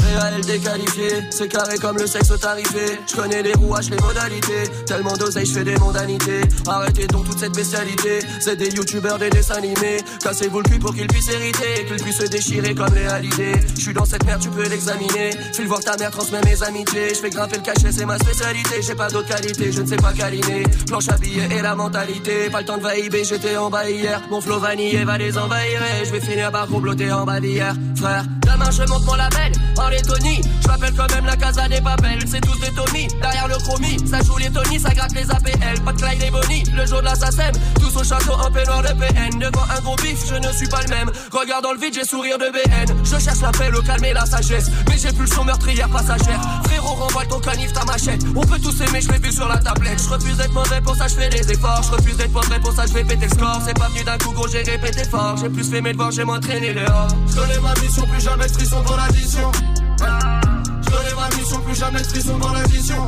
[0.01, 2.99] Réel déqualifié, c'est carré comme le sexe tarifé.
[3.07, 4.63] Je connais les rouages, les modalités.
[4.85, 6.41] Tellement d'oseille, je fais des mondanités.
[6.67, 8.19] Arrêtez donc toute cette bestialité.
[8.39, 9.97] C'est des youtubeurs, des dessins animés.
[10.23, 11.85] Cassez-vous le cul pour qu'ils puissent hériter.
[11.87, 13.53] Qu'ils puissent se déchirer comme les halidés.
[13.75, 15.31] Je suis dans cette merde, tu peux l'examiner.
[15.53, 17.09] File voir ta mère, transmets mes amitiés.
[17.09, 18.81] Je fais grimper le cachet, c'est ma spécialité.
[18.81, 20.63] J'ai pas d'autre qualité, je ne sais pas câliner.
[20.87, 22.49] Planche à billets et la mentalité.
[22.49, 24.21] Pas le temps de vaïber, j'étais en bas hier.
[24.29, 25.81] Mon flow vanillé va les envahir.
[26.05, 27.75] Je vais finir par comploter en bas d'hier.
[27.95, 29.51] Frère, demain je monte mon label.
[29.89, 32.19] En Lettonie, je m'appelle quand même la casa des papels.
[32.27, 33.07] C'est tous des Tommy.
[33.21, 33.97] Derrière le monochromie.
[34.07, 35.81] Ça joue les Tony, ça gratte les APL.
[35.83, 37.53] Pas de Clyde et Bonnie, le jour de la SACEM.
[37.79, 39.39] Tous au château, un peignoir de PN.
[39.39, 41.09] Devant un gros bif, je ne suis pas le même.
[41.31, 43.03] Regarde dans le vide, j'ai sourire de BN.
[43.03, 44.69] Je cherche la paix, le calme et la sagesse.
[44.87, 46.39] Mais j'ai plus son meurtrière passagère.
[46.65, 48.21] Frérot, renvoie ton canif, ta machette.
[48.35, 49.99] On peut tous aimer, je l'ai vu sur la tablette.
[50.03, 51.81] Je refuse d'être mauvais, pour ça je fais des efforts.
[51.81, 53.59] Je refuse d'être mauvais, pour ça je vais péter le score.
[53.65, 55.35] C'est pas venu d'un coup, gros, j'ai répété fort.
[55.41, 57.07] J'ai plus fait mes devoirs, j'ai m'entraîné dehors.
[57.27, 59.51] Je connais ma mission, plus jamais de frisson dans l'addition.
[59.99, 63.07] Je connais ma mission, plus jamais de frisson dans l'addition.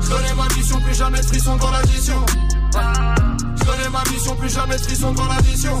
[0.00, 2.26] Je connais ma mission, plus jamais de frisson dans l'addition.
[2.72, 5.80] Je connais ma mission, plus jamais de frisson dans l'addition.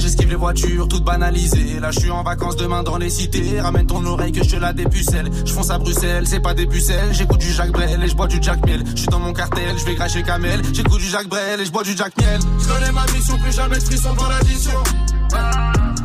[0.00, 1.78] J'esquive les voitures toutes banalisées.
[1.80, 3.60] Là, je suis en vacances demain dans les cités.
[3.60, 5.30] Ramène ton oreille que je te la dépucelle.
[5.44, 7.12] Je fonce à Bruxelles, c'est pas des pucelles.
[7.12, 8.82] J'écoute du Jacques Brel et je bois du Jack Miel.
[8.94, 10.62] Je suis dans mon cartel, je vais cracher Kamel.
[10.72, 12.40] J'écoute du Jacques Brel et je bois du Jack Miel.
[12.60, 14.82] Je connais ma mission, plus jamais de frisson dans l'addition.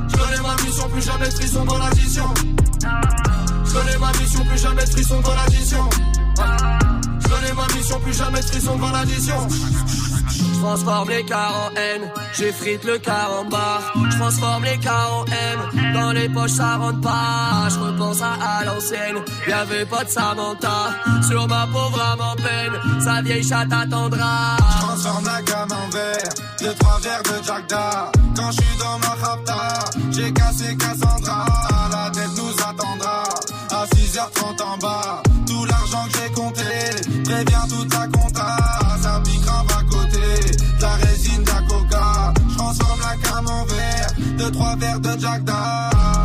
[0.08, 2.34] Je connais ma mission, plus jamais de frisson dans l'addition.
[3.66, 5.90] Je connais ma mission, plus jamais de frisson dans l'addition.
[7.20, 9.48] Je ma mission, plus jamais de frisson dans l'addition.
[10.58, 13.94] Je transforme les cars en haine, j'effrite le car en bar.
[14.10, 17.70] Je transforme les cars en haine, dans les poches ça rentre pas.
[17.70, 20.96] Je repense à, à l'ancienne, y'avait pas de Samantha.
[21.28, 24.58] Sur ma pauvre âme en peine, sa vieille chatte attendra.
[24.58, 26.30] Je transforme la gamme en verre,
[26.60, 28.12] deux trois verres de Jack Da.
[28.36, 31.46] Quand je suis dans ma rapta, j'ai cassé Cassandra.
[31.92, 33.24] La tête nous attendra,
[33.70, 35.22] à 6h30 en bas.
[35.46, 38.27] Tout l'argent que j'ai compté, préviens toute ta compta.
[44.52, 45.42] Trois verres de Jack.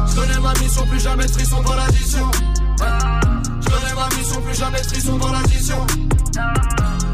[0.08, 2.30] Je connais ma mission, plus jamais de frisson dans l'addition.
[3.60, 5.86] Je connais ma mission, plus jamais de frisson dans l'addition.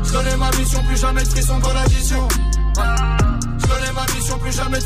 [0.04, 2.28] Je connais ma mission, plus jamais de frisson l'addition.
[3.58, 4.84] Je connais ma mission, plus jamais de.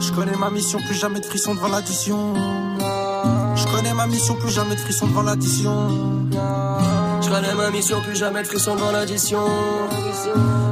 [0.00, 2.34] Je connais ma mission, plus jamais de frisson devant l'addition.
[3.54, 5.88] Je connais ma mission, plus jamais de frisson devant l'addition.
[7.28, 9.44] Je connais ma mission, plus jamais de frisson devant l'addition.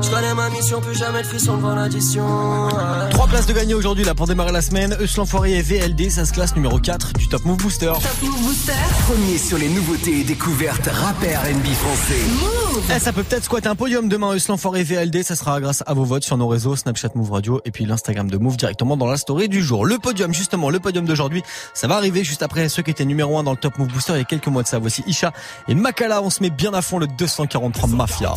[0.01, 2.25] Je connais ma mission, plus jamais de frisson devant l'addition.
[2.69, 3.11] Ouais.
[3.11, 4.97] Trois places de gagner aujourd'hui là pour démarrer la semaine.
[5.01, 7.93] Eus l'enfoiré et VLD, ça se classe numéro 4 du Top Move Booster.
[7.93, 8.73] Top Move Booster.
[9.07, 12.23] Premier sur les nouveautés et découvertes rappeurs NB français.
[12.41, 12.85] Move.
[12.95, 15.25] Eh, ça peut peut-être squatter un podium demain, Eus l'enfoiré et VLD.
[15.25, 18.31] Ça sera grâce à vos votes sur nos réseaux Snapchat Move Radio et puis l'Instagram
[18.31, 19.85] de Move directement dans la story du jour.
[19.85, 21.43] Le podium, justement, le podium d'aujourd'hui,
[21.75, 24.15] ça va arriver juste après ceux qui étaient numéro 1 dans le Top Move Booster
[24.15, 24.79] il y a quelques mois de ça.
[24.79, 25.33] Voici Isha
[25.69, 26.23] et Makala.
[26.23, 28.35] On se met bien à fond le 243 Mafia.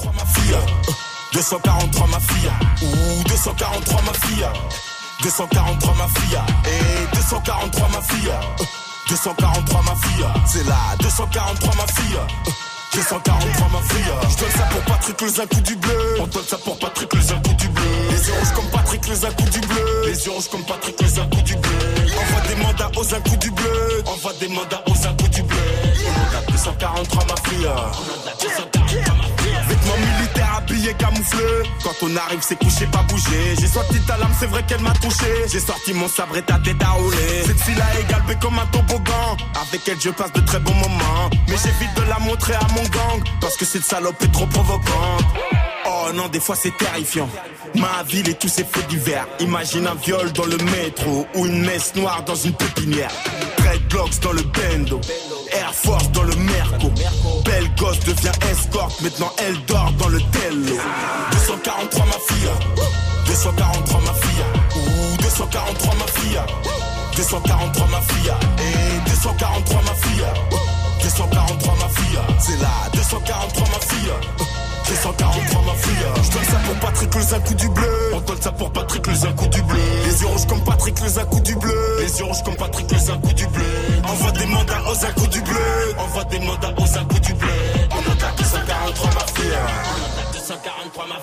[1.34, 2.50] 243 ma fille,
[2.82, 4.46] ouh 243 ma fille,
[5.22, 8.32] 243 ma fille, et 243 ma fille,
[9.10, 12.20] 243 ma fille, c'est là, 243 ma fille.
[12.92, 16.16] 243 ma fille Je donne ça pour Patrick les un coup du bleu.
[16.20, 17.84] On donne ça pour Patrick les un coup du bleu.
[18.10, 20.02] Les yeux rouges comme Patrick les un coup du bleu.
[20.06, 21.70] Les yeux rouges comme Patrick les un coup du bleu.
[22.20, 24.04] Envoie des mandats aux un coup du bleu.
[24.08, 25.49] Envoie des mandats aux un coup du bleu
[26.60, 29.56] 243 ma fille On a 243 ma fille.
[29.70, 34.34] Vêtements militaires habillés camouflés Quand on arrive c'est couché pas bouger J'ai sorti ta lame
[34.38, 35.48] c'est vrai qu'elle m'a touché.
[35.50, 37.44] J'ai sorti mon sabre et ta tête à rouler.
[37.46, 39.38] Cette fille a égalé comme un toboggan.
[39.62, 41.30] Avec elle je passe de très bons moments.
[41.48, 43.24] Mais j'évite de la montrer à mon gang.
[43.40, 45.24] Parce que cette salope est trop provocante
[45.92, 47.28] Oh non, des fois c'est terrifiant.
[47.76, 49.28] Ma ville et tous ses faits divers.
[49.40, 53.12] Imagine un viol dans le métro ou une messe noire dans une pépinière.
[53.58, 55.02] Dreadlocks dans le bendo.
[55.52, 56.92] Air Force dans le Merco.
[57.44, 60.78] Belle gosse devient escorte, maintenant elle dort dans le tello.
[61.32, 62.50] 243 ma fille.
[63.26, 64.44] 243 ma fille.
[64.76, 66.42] Ouh, 243 ma fille.
[67.16, 68.34] 243 ma fille.
[68.60, 70.26] Et 243 ma fille.
[71.02, 72.20] 243 ma fille.
[72.40, 74.59] C'est là, 243 ma fille.
[74.90, 78.42] 243 ma fille Je donne ça pour Patrick les un coup du bleu On donne
[78.42, 81.26] ça pour Patrick les un coup du bleu Les yeux rouges comme Patrick les un
[81.26, 83.66] coup du bleu Les yeux rouges comme Patrick les un coup du bleu
[84.08, 87.50] Envoie des mandats aux un du bleu Envoie des mandats aux un coup du bleu
[87.92, 91.20] On a 243 ma fille On a 243 ma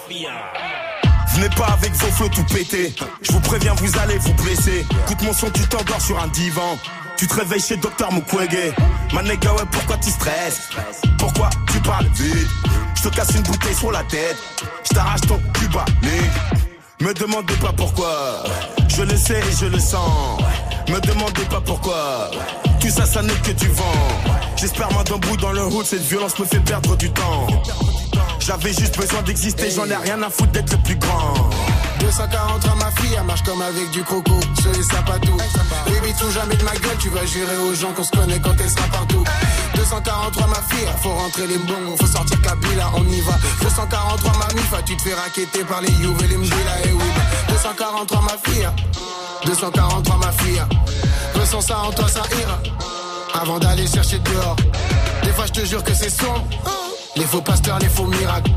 [1.34, 2.94] Venez pas avec vos flots tout pétés.
[3.20, 4.86] Je vous préviens, vous allez vous blesser.
[5.04, 6.78] Écoute mon son, tu t'endors sur un divan.
[7.16, 8.74] Tu te réveilles chez Docteur Mukwege.
[9.14, 10.70] Ma nigga, ouais, pourquoi tu stresses?
[11.18, 12.48] Pourquoi tu parles vite?
[12.94, 14.36] Je te casse une bouteille sur la tête.
[14.84, 15.84] Je t'arrache ton cuba,
[17.00, 18.44] Me demandez pas pourquoi.
[18.88, 20.40] Je le sais et je le sens.
[20.88, 22.30] Me demandez pas pourquoi.
[22.80, 23.82] Tout ça, ça n'est que du vent.
[24.56, 27.46] J'espère moi d'un bout dans le hood, cette violence me fait perdre du temps.
[28.40, 31.34] J'avais juste besoin d'exister, j'en ai rien à foutre d'être le plus grand.
[32.00, 34.40] 243 ma fille, elle marche comme avec du croco.
[34.62, 35.36] Ce les tout.
[35.86, 38.54] Baby, tout jamais de ma gueule, tu vas jurer aux gens qu'on se connaît quand
[38.58, 39.24] elle sera partout.
[39.74, 43.34] 243 ma fille, faut rentrer les bons, faut sortir Kabila, on y va.
[43.62, 47.04] 243 ma mifa, tu te fais raqueter par les You et les Mbila et oui.
[47.48, 48.68] 243 ma fille,
[49.44, 50.62] 243 ma fille.
[51.34, 52.60] Ressens ça en toi, ça ira.
[53.40, 54.56] Avant d'aller chercher dehors.
[55.22, 56.44] Des fois, je te jure que c'est sombre.
[57.16, 58.50] Les faux pasteurs, les faux miracles.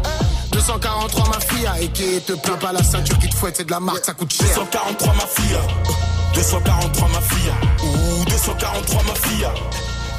[0.59, 3.71] 243 ma fille, et qui te plaint pas la ceinture qui te fouette, c'est de
[3.71, 4.45] la marque, ça coûte cher.
[4.55, 5.57] 243 ma fille,
[6.35, 7.51] 243 ma fille,
[7.81, 9.47] ou 243 ma fille,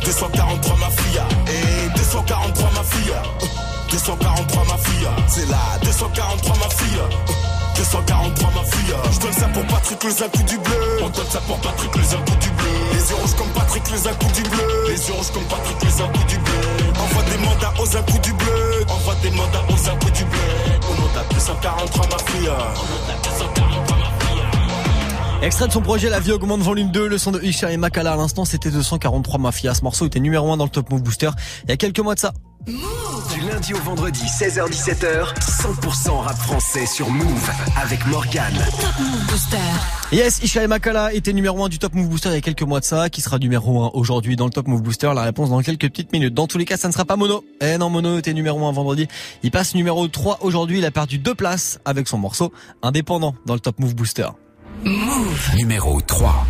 [0.02, 3.12] 243 ma fille, et 243 ma fille,
[3.90, 7.02] 243 ma fille, c'est là, 243 ma fille.
[7.76, 11.40] 243 ma fille Je donne ça pour Patrick les coup du bleu On donne ça
[11.40, 14.84] pour Patrick les coup du bleu Les yeux rouges comme Patrick les coup du bleu
[14.86, 18.32] Les yeux rouges comme Patrick les coup du bleu Envoie des mandats aux impôts du
[18.32, 18.84] bleu.
[18.88, 20.38] Envoie des mandats aux impôts du bleu.
[20.90, 24.42] On monte à 243 ma fille On monte à 243 ma fille
[25.42, 28.12] Extrait de son projet La vie augmente volume 2, le son de Isha et Makala.
[28.12, 29.74] À l'instant c'était 243 Mafia.
[29.74, 31.30] Ce morceau était numéro 1 dans le Top Move Booster
[31.64, 32.32] il y a quelques mois de ça.
[33.40, 38.52] Du lundi au vendredi 16h17h, 100% rap français sur Move avec Morgan.
[38.52, 39.56] Top Move Booster.
[40.12, 42.62] Yes, Isha et Makala était numéro 1 du Top Move Booster il y a quelques
[42.62, 45.12] mois de ça, qui sera numéro 1 aujourd'hui dans le Top Move Booster.
[45.14, 46.34] La réponse dans quelques petites minutes.
[46.34, 47.42] Dans tous les cas, ça ne sera pas Mono.
[47.62, 49.08] Eh non, Mono était numéro 1 vendredi.
[49.42, 50.78] Il passe numéro 3 aujourd'hui.
[50.78, 54.28] Il a perdu deux places avec son morceau indépendant dans le Top Move Booster.
[54.84, 55.50] Move.
[55.56, 56.46] Numéro 3.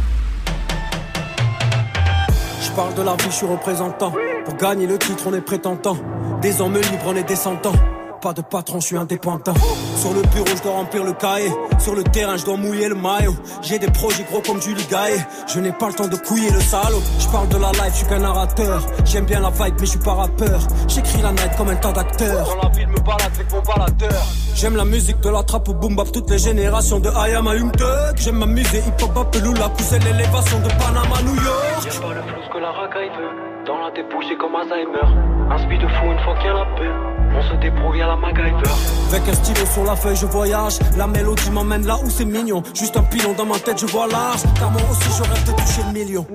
[2.62, 4.12] Je parle de la vie, je suis représentant.
[4.44, 5.96] Pour gagner le titre, on est prétentant.
[6.42, 7.74] Des hommes libres, on est descendants.
[8.22, 9.52] Pas de patron, je suis indépendant.
[9.96, 11.52] Sur le bureau, je dois remplir le cahier.
[11.78, 13.34] Sur le terrain, je dois mouiller le maillot.
[13.60, 15.24] J'ai des projets gros comme Julie Gaillet.
[15.46, 17.02] Je n'ai pas le temps de couiller le salaud.
[17.18, 18.86] Je parle de la life, je suis qu'un narrateur.
[19.04, 20.60] J'aime bien la vibe, mais je suis pas rappeur.
[20.88, 22.46] J'écris la night comme un tas d'acteurs.
[22.46, 24.22] Dans la ville, me balade avec mon baladeur.
[24.54, 27.48] J'aime la musique de la trappe au boom bap, toutes les générations de I am
[27.48, 28.16] a Young Thug.
[28.16, 31.84] J'aime m'amuser, hip hop, bap, la pousser l'élévation de Panama, New York.
[31.84, 33.49] Y'a pas le flou que la racaille veut.
[33.66, 35.06] Dans la débouche, comme Alzheimer.
[35.50, 37.19] Un speed de fou une fois qu'il y a la paix.
[37.32, 38.70] On se débrouille à la MacGyver.
[39.08, 40.78] Avec un stylo sur la feuille, je voyage.
[40.96, 42.62] La mélodie m'emmène là où c'est mignon.
[42.74, 44.42] Juste un pilon dans ma tête, je vois large.
[44.58, 46.26] Car moi aussi, je rêve de toucher le million.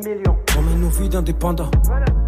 [0.58, 1.70] On nos vies d'indépendants.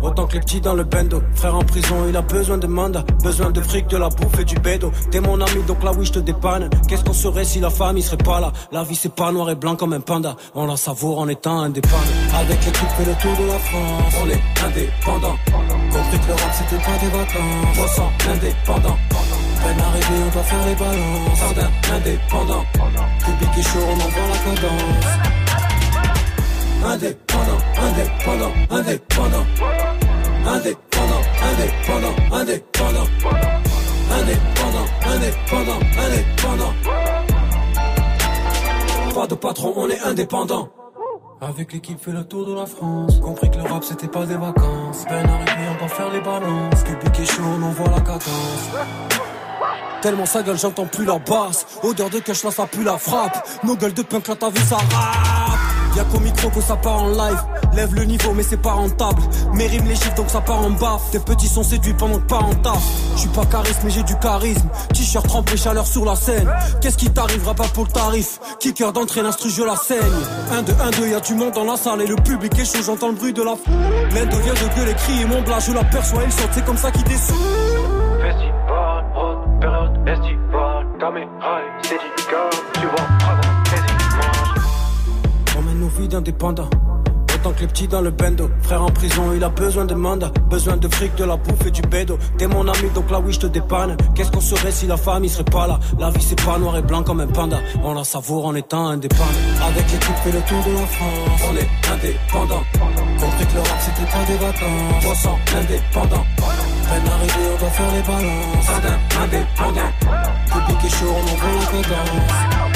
[0.01, 1.21] Autant que les petits dans le bendo.
[1.33, 3.03] Frère en prison, il a besoin de mandat.
[3.23, 4.91] Besoin de fric, de la bouffe et du bédo.
[5.11, 6.69] T'es mon ami, donc là oui, je te dépanne.
[6.87, 8.51] Qu'est-ce qu'on serait si la famille serait pas là?
[8.71, 10.35] La vie, c'est pas noir et blanc comme un panda.
[10.55, 11.97] On la savoure en étant indépendant.
[12.37, 14.13] Avec l'équipe, fait le tour de la France.
[14.23, 15.35] On est indépendant.
[15.97, 17.77] Compris que le rap, c'était pas des vacances.
[17.81, 18.97] Ressent indépendant.
[19.63, 21.39] Peine arrivée, on doit faire les balances.
[21.39, 22.65] Jardin indépendant.
[23.25, 25.09] Public est chaud, on envoie la cadence.
[26.85, 29.45] Indépendant, indépendant, indépendant.
[30.45, 33.07] Indépendant, indépendant, indépendant.
[34.11, 36.73] Indépendant, indépendant, indépendant.
[39.15, 40.69] Pas de patron, on est indépendant.
[41.39, 43.19] Avec l'équipe fait le tour de la France.
[43.21, 45.05] Compris que le rap c'était pas des vacances.
[45.07, 46.83] Peine arrivée on doit faire les balances.
[46.83, 48.69] Public est chaud on envoie la cadence.
[50.01, 51.65] Tellement sa gueule j'entends plus la basse.
[51.83, 53.47] Odeur de cash là ça pue la frappe.
[53.63, 54.77] Nos gueules de punk là t'as vu ça
[55.97, 57.41] Y'a qu'au micro que ça part en live.
[57.73, 59.19] Lève le niveau mais c'est pas rentable.
[59.55, 61.09] Mes rimes les chiffres donc ça part en baffe.
[61.11, 62.83] Tes petits sont séduits pendant que pas en taf
[63.15, 64.69] Je suis pas charisme mais j'ai du charisme.
[64.93, 66.47] T-shirt trempé chaleur sur la scène.
[66.81, 68.39] Qu'est-ce qui t'arrivera pas pour le tarif?
[68.59, 69.97] Kicker d'entrée l'instru je la saigne.
[70.51, 72.83] 1 2 1 2 y'a du monde dans la salle et le public est chaud.
[72.85, 73.73] J'entends le bruit de la foule
[74.13, 77.03] L'Inde vient de gueuler crier mon blas je l'aperçois il saute c'est comme ça qu'il
[79.15, 81.97] haute période et
[82.73, 83.16] tu vois,
[85.99, 86.69] On d'indépendants.
[87.33, 88.49] Autant que les petits dans le bendo.
[88.61, 90.31] Frère en prison, il a besoin de mandat.
[90.49, 92.17] Besoin de fric, de la bouffe et du bédo.
[92.37, 93.95] T'es mon ami, donc là oui, je te dépanne.
[94.15, 95.79] Qu'est-ce qu'on serait si la famille serait pas là?
[95.99, 97.57] La vie, c'est pas noir et blanc comme un panda.
[97.83, 99.25] On la savoure en étant indépendant.
[99.67, 101.41] Avec l'équipe, fait le tour de la France.
[101.49, 102.63] On est indépendant.
[103.19, 105.05] Compris que le rap, c'était pas des vacances.
[105.05, 106.25] Ressent indépendant.
[106.37, 108.69] Peine arrivée, on doit faire les balances.
[109.23, 109.91] Indépendant.
[110.47, 112.66] Public est chaud, on envoie la cadence.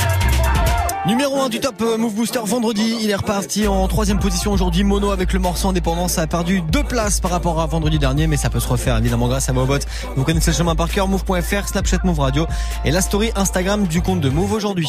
[1.07, 4.83] Numéro 1 du top euh, Move Booster vendredi, il est reparti en troisième position aujourd'hui.
[4.83, 8.27] Mono avec le morceau indépendant, ça a perdu deux places par rapport à vendredi dernier,
[8.27, 9.87] mais ça peut se refaire évidemment grâce à vos votes.
[10.15, 12.45] Vous connaissez le chemin par cœur, move.fr, Snapchat Move Radio
[12.85, 14.87] et la story Instagram du compte de Move aujourd'hui.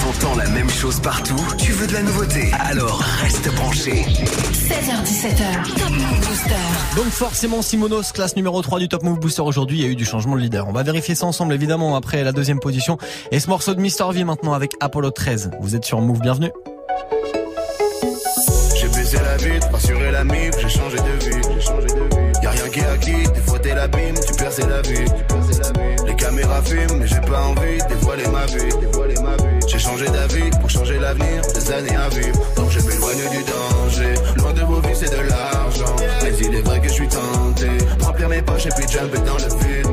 [0.00, 1.36] T'entends la même chose partout?
[1.58, 2.50] Tu veux de la nouveauté?
[2.58, 4.06] Alors reste branché.
[4.52, 5.78] 16h17h.
[5.78, 6.96] Top Move Booster.
[6.96, 9.90] Donc forcément Simono se classe numéro 3 du Top Move Booster aujourd'hui, il y a
[9.90, 10.66] eu du changement de leader.
[10.68, 12.96] On va vérifier ça ensemble évidemment après la deuxième position.
[13.30, 15.50] Et ce morceau de Mister V maintenant avec Apollo 13.
[15.60, 16.52] Vous êtes sur Move, bienvenue.
[18.76, 23.74] J'ai baissé la vitre, rassuré la mif, j'ai changé de vie, j'ai changé de vie.
[23.74, 25.04] l'abîme, tu perçais la vie.
[26.06, 28.68] Les caméras filment, mais j'ai pas envie de dévoiler ma vie.
[29.66, 32.38] J'ai changé d'avis pour changer l'avenir, des années à vivre.
[32.56, 34.14] Donc je m'éloigne du danger.
[34.36, 35.96] Loin de vos vies, c'est de l'argent.
[36.22, 37.68] Mais il est vrai que je suis tenté.
[38.00, 39.86] Remplir mes poches et puis jumper dans le vide.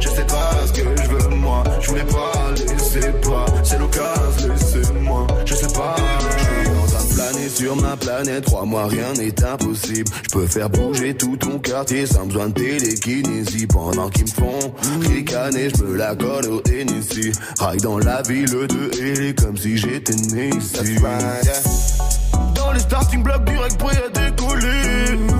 [0.00, 1.62] Je sais pas ce que je veux moi.
[1.80, 3.46] Je voulais pas laisser pas.
[3.62, 4.21] C'est l'occasion, laissez-moi.
[7.72, 8.44] Sur ma planète.
[8.44, 10.10] Crois-moi, rien n'est impossible.
[10.24, 13.66] Je peux faire bouger tout ton quartier sans besoin de télékinésie.
[13.66, 17.32] Pendant qu'ils me font ricaner, je me la colle au Hennessy.
[17.58, 20.96] Raille dans la ville de Hélé comme si j'étais né ici.
[22.54, 25.31] Dans les starting blocks, direct prêt à décoller.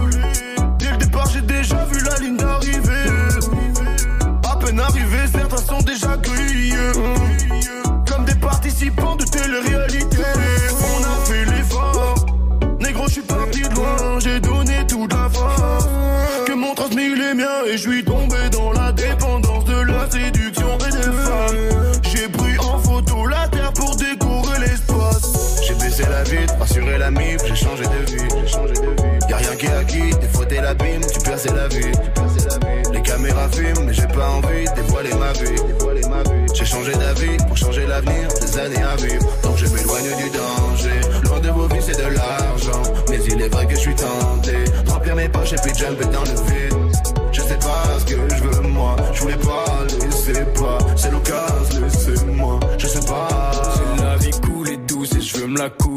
[38.00, 39.26] Des années à vivre.
[39.42, 41.00] Donc je m'éloigne du danger.
[41.24, 42.82] Loin de vos vies, c'est de l'argent.
[43.10, 44.64] Mais il est vrai que je suis tenté.
[44.88, 46.06] Remplir mes poches et puis jumper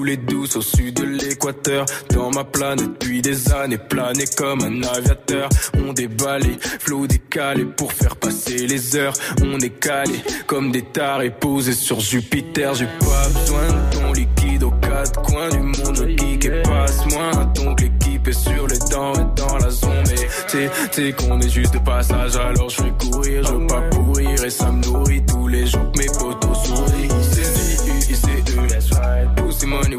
[0.05, 1.85] couler douce au sud de l'équateur.
[2.13, 5.49] Dans ma planète depuis des années, planer comme un aviateur.
[5.73, 6.43] On déballe,
[6.79, 9.13] flot décalé pour faire passer les heures.
[9.41, 12.75] On est calé comme des tarés posés sur Jupiter.
[12.75, 15.95] J'ai pas besoin de ton liquide aux quatre coins du monde.
[15.95, 17.45] Je geek et passe moins.
[17.55, 20.03] Donc l'équipe est sur les dents et dans la zone.
[20.07, 22.35] Mais t'sais, t'sais qu'on est juste de passage.
[22.35, 24.45] Alors je vais courir, je veux pas pourrir.
[24.45, 27.09] Et ça me nourrit tous les jours que mes potos sourient.
[27.21, 29.34] C'est lui, c'est eux.
[29.65, 29.97] Money.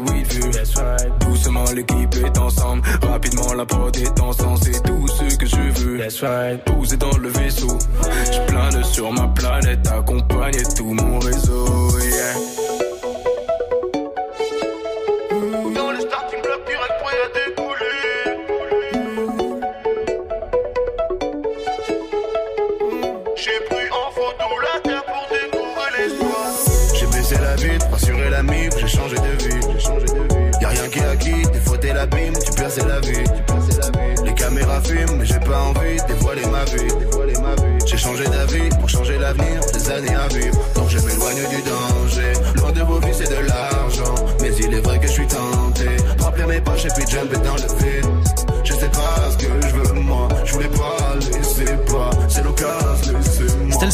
[1.19, 2.81] Doucement l'équipe est ensemble.
[3.01, 4.59] Rapidement la prod est ensemble.
[4.63, 5.99] C'est tout ce que je veux.
[6.65, 7.77] Poser dans le vaisseau.
[8.31, 9.87] Je plane sur ma planète.
[9.87, 11.89] Accompagner tout mon réseau.
[11.99, 12.76] Yeah.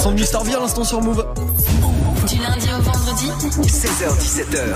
[0.03, 1.25] Son de Mister V à l'instant sur Move.
[2.27, 3.27] Du lundi au vendredi
[3.61, 4.75] 16h17h.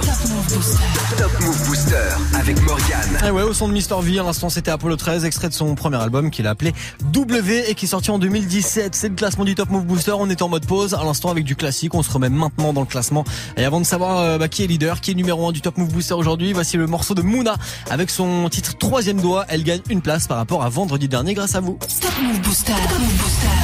[1.18, 1.96] Top Move Booster
[2.34, 3.18] avec Morgane.
[3.26, 5.76] Eh ouais, au son de Mister V, à l'instant c'était Apollo 13, extrait de son
[5.76, 6.74] premier album qu'il a appelé
[7.12, 8.96] W et qui est sorti en 2017.
[8.96, 10.14] C'est le classement du Top Move Booster.
[10.18, 11.94] On est en mode pause, à l'instant avec du classique.
[11.94, 13.26] On se remet maintenant dans le classement.
[13.58, 15.78] Et avant de savoir euh, bah, qui est leader, qui est numéro 1 du Top
[15.78, 17.58] Move Booster aujourd'hui, voici le morceau de Mouna
[17.90, 19.44] avec son titre troisième doigt.
[19.50, 21.78] Elle gagne une place par rapport à vendredi dernier grâce à vous.
[22.00, 22.72] Top Move Booster.
[22.72, 23.57] Top Move Booster.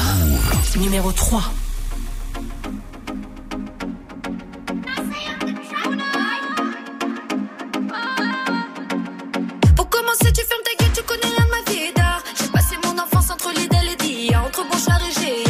[0.79, 1.41] Numéro 3.
[9.75, 11.93] Pour commencer, tu fermes ta gueule, tu connais rien de ma vie.
[12.39, 14.41] J'ai passé mon enfance entre l'idée et l'IA.
[14.43, 15.43] Entre Bonchard et G,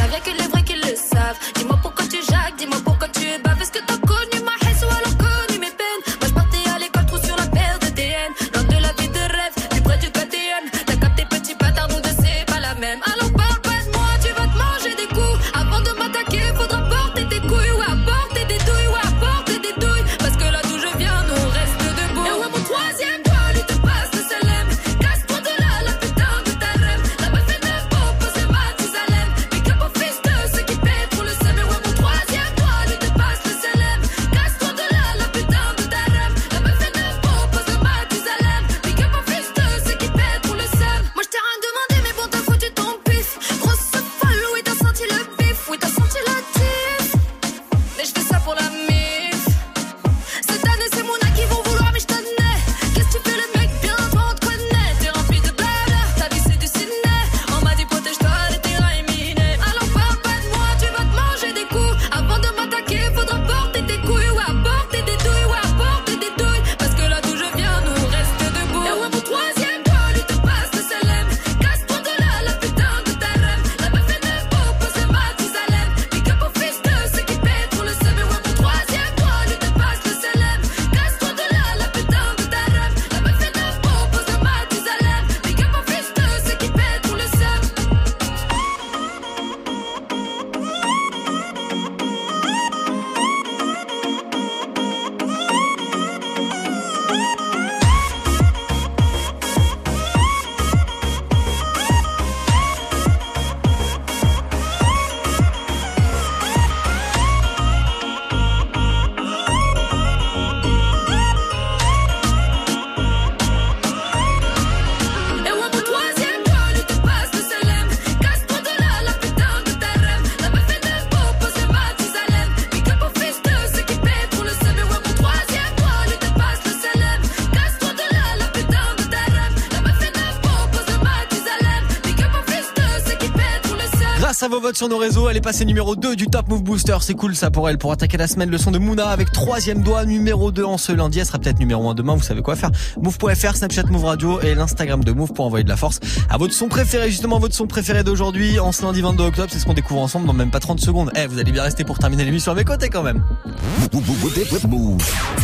[134.44, 135.30] à vos votes sur nos réseaux.
[135.30, 136.98] Elle est passée numéro 2 du Top Move Booster.
[137.00, 137.78] C'est cool ça pour elle.
[137.78, 140.92] Pour attaquer la semaine, le son de Mouna avec troisième doigt numéro 2 en ce
[140.92, 141.20] lundi.
[141.20, 142.16] Elle sera peut-être numéro 1 demain.
[142.16, 142.72] Vous savez quoi faire.
[143.02, 146.54] Move.fr, Snapchat Move Radio et l'Instagram de Move pour envoyer de la force à votre
[146.54, 147.10] son préféré.
[147.10, 149.48] Justement, votre son préféré d'aujourd'hui en ce lundi 22 octobre.
[149.50, 151.12] C'est ce qu'on découvre ensemble dans même pas 30 secondes.
[151.16, 153.24] Eh, vous allez bien rester pour terminer l'émission à mes côtés quand même.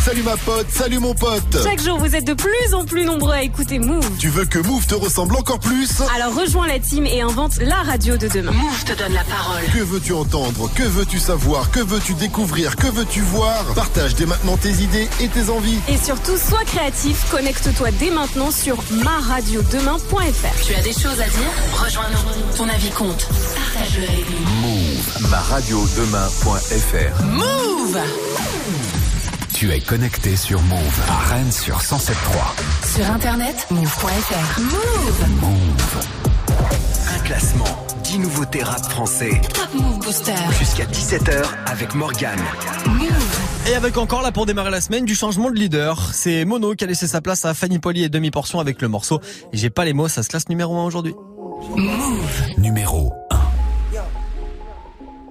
[0.04, 1.58] Salut ma pote, salut mon pote.
[1.64, 4.10] Chaque jour, vous êtes de plus en plus nombreux à écouter Move.
[4.18, 6.02] Tu veux que Move te ressemble encore plus?
[6.14, 8.52] Alors rejoins la team et invente la radio de demain.
[8.52, 9.62] Move te donne la parole.
[9.72, 10.70] Que veux-tu entendre?
[10.74, 11.70] Que veux-tu savoir?
[11.70, 12.76] Que veux-tu découvrir?
[12.76, 13.64] Que veux-tu voir?
[13.74, 15.78] Partage dès maintenant tes idées et tes envies.
[15.88, 17.30] Et surtout, sois créatif.
[17.30, 20.66] Connecte-toi dès maintenant sur maradiodemain.fr.
[20.66, 21.50] Tu as des choses à dire?
[21.74, 22.56] Rejoins-nous.
[22.56, 23.28] Ton avis compte.
[23.28, 24.46] Partage-le avec nous.
[24.60, 27.24] Move, ma radio demain.fr.
[27.24, 27.98] Move
[29.54, 32.96] Tu es connecté sur Move à Rennes sur 107.3.
[32.96, 34.60] Sur internet, move.fr.
[34.60, 36.06] Move Move.
[37.14, 39.40] Un classement, 10 nouveautés rap français.
[39.54, 40.34] Top Move Booster.
[40.58, 42.40] Jusqu'à 17h avec Morgane.
[43.70, 45.96] Et avec encore là pour démarrer la semaine du changement de leader.
[46.12, 48.88] C'est Mono qui a laissé sa place à Fanny Poli et Demi Portion avec le
[48.88, 49.20] morceau.
[49.52, 51.14] J'ai pas les mots, ça se classe numéro 1 aujourd'hui.
[51.76, 52.58] Move.
[52.58, 53.12] Numéro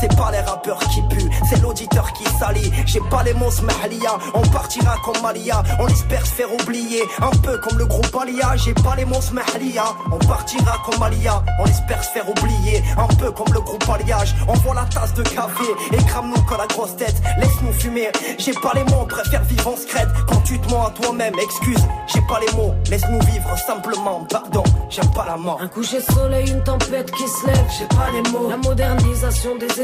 [0.00, 2.72] C'est pas les rappeurs qui puent, c'est l'auditeur qui salit.
[2.86, 5.62] J'ai pas les mots smahlia, on partira comme Malia.
[5.80, 8.56] On espère se faire oublier, un peu comme le groupe Alia.
[8.56, 11.42] J'ai pas les mots smahlia, on partira comme Malia.
[11.58, 14.34] On espère se faire oublier, un peu comme le groupe Alliage.
[14.48, 17.16] On la tasse de café et crame-nous comme la grosse tête.
[17.38, 20.08] Laisse-nous fumer, j'ai pas les mots, on préfère vivre en secrète.
[20.28, 22.74] Quand tu te mens à toi-même, excuse, j'ai pas les mots.
[22.90, 25.58] Laisse-nous vivre simplement, pardon, j'aime pas la mort.
[25.60, 28.48] Un coucher de soleil, une tempête qui se lève, j'ai pas les mots.
[28.48, 29.77] La modernisation des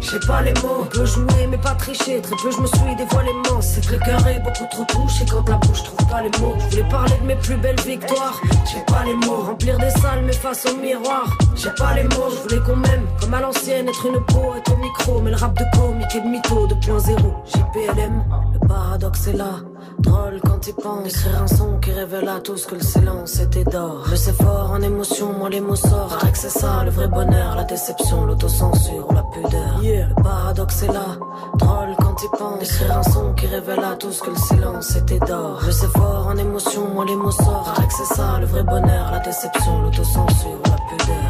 [0.00, 0.80] j'ai pas les mots.
[0.80, 3.66] On peut jouer mais pas tricher, très peu je me suis dévoilé immense.
[3.74, 6.54] C'est que le cœur est beaucoup trop touché quand la bouche trouve pas les mots.
[6.58, 8.40] Je voulais parler de mes plus belles victoires,
[8.72, 9.42] j'ai pas les mots.
[9.42, 12.30] Remplir des salles mais face au miroir, j'ai pas les mots.
[12.30, 15.20] Je voulais qu'on m'aime comme à l'ancienne, être une peau, être au micro.
[15.20, 17.16] Mais le rap de comique et de mytho 2.0,
[17.46, 19.54] JPLM, le paradoxe est là.
[19.98, 21.06] Drôle quand il pense.
[21.06, 24.04] Écrire un son qui révèle à tous que le silence était d'or.
[24.06, 26.30] Je sais fort en émotion, moi les mots sortent.
[26.32, 29.74] Que c'est ça le vrai bonheur, la déception, l'autocensure la pudeur.
[29.82, 31.18] Le paradoxe est là,
[31.58, 32.62] drôle quand il pense.
[32.62, 35.60] Écrire un son qui révèle à tous que le silence était d'or.
[35.64, 37.86] Je sais fort en émotion, moi les mots sortent.
[37.88, 41.29] Que c'est ça le vrai bonheur, la déception, l'autocensure la pudeur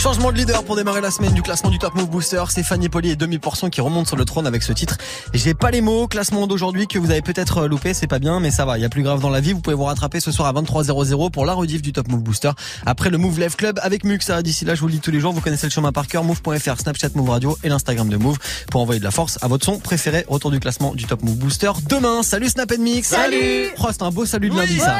[0.00, 2.42] Changement de leader pour démarrer la semaine du classement du Top Move Booster.
[2.48, 4.96] C'est Fanny Poli et demi portion qui remontent sur le trône avec ce titre.
[5.34, 6.08] J'ai pas les mots.
[6.08, 7.92] Classement d'aujourd'hui que vous avez peut-être loupé.
[7.92, 8.78] C'est pas bien, mais ça va.
[8.78, 9.52] Il y a plus grave dans la vie.
[9.52, 12.50] Vous pouvez vous rattraper ce soir à 23h00 pour la rediff du Top Move Booster.
[12.86, 14.40] Après le Move Live Club avec Muxa.
[14.40, 15.34] D'ici là, je vous le dis tous les jours.
[15.34, 16.24] Vous connaissez le chemin par cœur.
[16.24, 18.38] Move.fr, Snapchat Move Radio et l'Instagram de Move
[18.70, 20.24] pour envoyer de la force à votre son préféré.
[20.28, 22.22] Retour du classement du Top Move Booster demain.
[22.22, 23.08] Salut Snap Mix.
[23.08, 23.68] Salut.
[23.78, 24.96] Oh, c'est un beau salut de lundi, ça.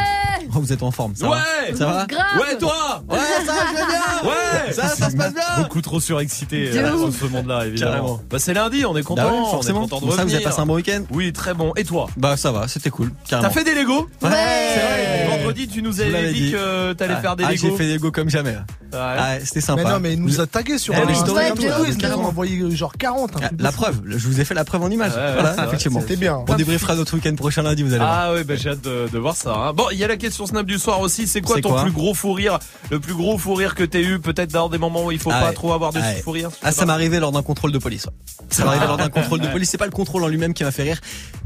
[0.54, 1.14] Oh, vous êtes en forme.
[1.14, 1.36] Ça ouais.
[1.70, 2.26] Va ça va Grave.
[2.38, 3.02] Ouais, toi.
[3.08, 4.30] Ouais, ça va, je vais bien.
[4.30, 4.72] Ouais.
[4.72, 5.42] Ça, ça se passe bien.
[5.58, 7.90] Beaucoup trop surexcité De euh, dans ce monde-là, évidemment.
[7.92, 8.20] Carrément.
[8.30, 9.22] Bah, c'est lundi, on est content.
[9.22, 9.80] Bah ouais, forcément.
[9.80, 11.72] On est content de Bon, ça, vous avez passé un bon week-end Oui, très bon.
[11.76, 12.08] Et toi?
[12.16, 13.12] Bah ça va, c'était cool.
[13.28, 14.08] T'as fait des Lego?
[14.22, 14.28] Ouais.
[14.30, 15.28] C'est vrai.
[15.30, 16.52] Vendredi, tu nous avais dit, dit.
[16.52, 17.60] que t'allais Ah, faire des ah, Lego.
[17.62, 18.50] J'ai fait des Lego comme jamais.
[18.52, 18.98] Ouais.
[18.98, 19.82] Ah, c'était sympa.
[19.84, 22.92] Mais non, mais il nous a tagué sur les stories, il nous a envoyé genre
[22.98, 23.36] 40.
[23.36, 25.12] un Ah, La preuve, je vous ai fait la preuve en image.
[25.12, 26.00] Voilà, effectivement.
[26.00, 26.44] C'était bien.
[26.48, 28.18] On débriefera notre week-end prochain lundi, vous allez voir.
[28.30, 29.54] Ah ouais, bah, j'ai hâte de, de voir ça.
[29.54, 29.72] hein.
[29.72, 31.26] Bon, il y a la question Snap du soir aussi.
[31.26, 32.58] C'est quoi ton quoi plus gros fou rire?
[32.90, 35.30] Le plus gros fou rire que t'aies eu peut-être dans, des moments où il faut
[35.32, 35.54] Ah pas ouais.
[35.54, 38.06] trop avoir de Ah fou rire Ah, ça m'est arrivé lors d'un contrôle de police.
[38.06, 38.12] ouais.
[38.50, 39.70] Ça m'est arrivé lors d'un contrôle de police.
[39.70, 41.00] C'est pas le contrôle en lui-même qui m'a fait rire.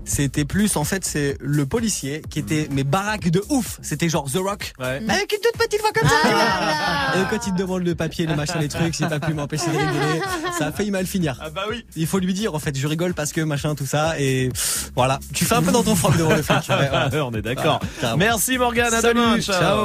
[0.06, 3.78] C'était plus, en fait, c'est le policier qui était, mais baraque de ouf.
[3.82, 4.72] C'était genre The Rock.
[4.78, 5.00] Ouais.
[5.08, 6.14] Avec une toute petite voix comme ça.
[6.28, 7.22] vois.
[7.22, 9.66] Et quand il te demande le papier, les machins, les trucs, j'ai pas pu m'empêcher
[9.66, 10.20] de rigoler.
[10.58, 11.38] Ça a failli mal finir.
[11.42, 11.84] Ah bah oui.
[11.96, 14.20] Il faut lui dire, en fait, je rigole parce que machin, tout ça.
[14.20, 14.50] Et
[14.94, 15.18] voilà.
[15.32, 16.58] Tu fais un peu dans ton froc devant le flic.
[16.68, 17.20] Ouais.
[17.20, 17.80] On est d'accord.
[18.18, 19.40] Merci Morgane, à Salut, demain.
[19.40, 19.78] ciao.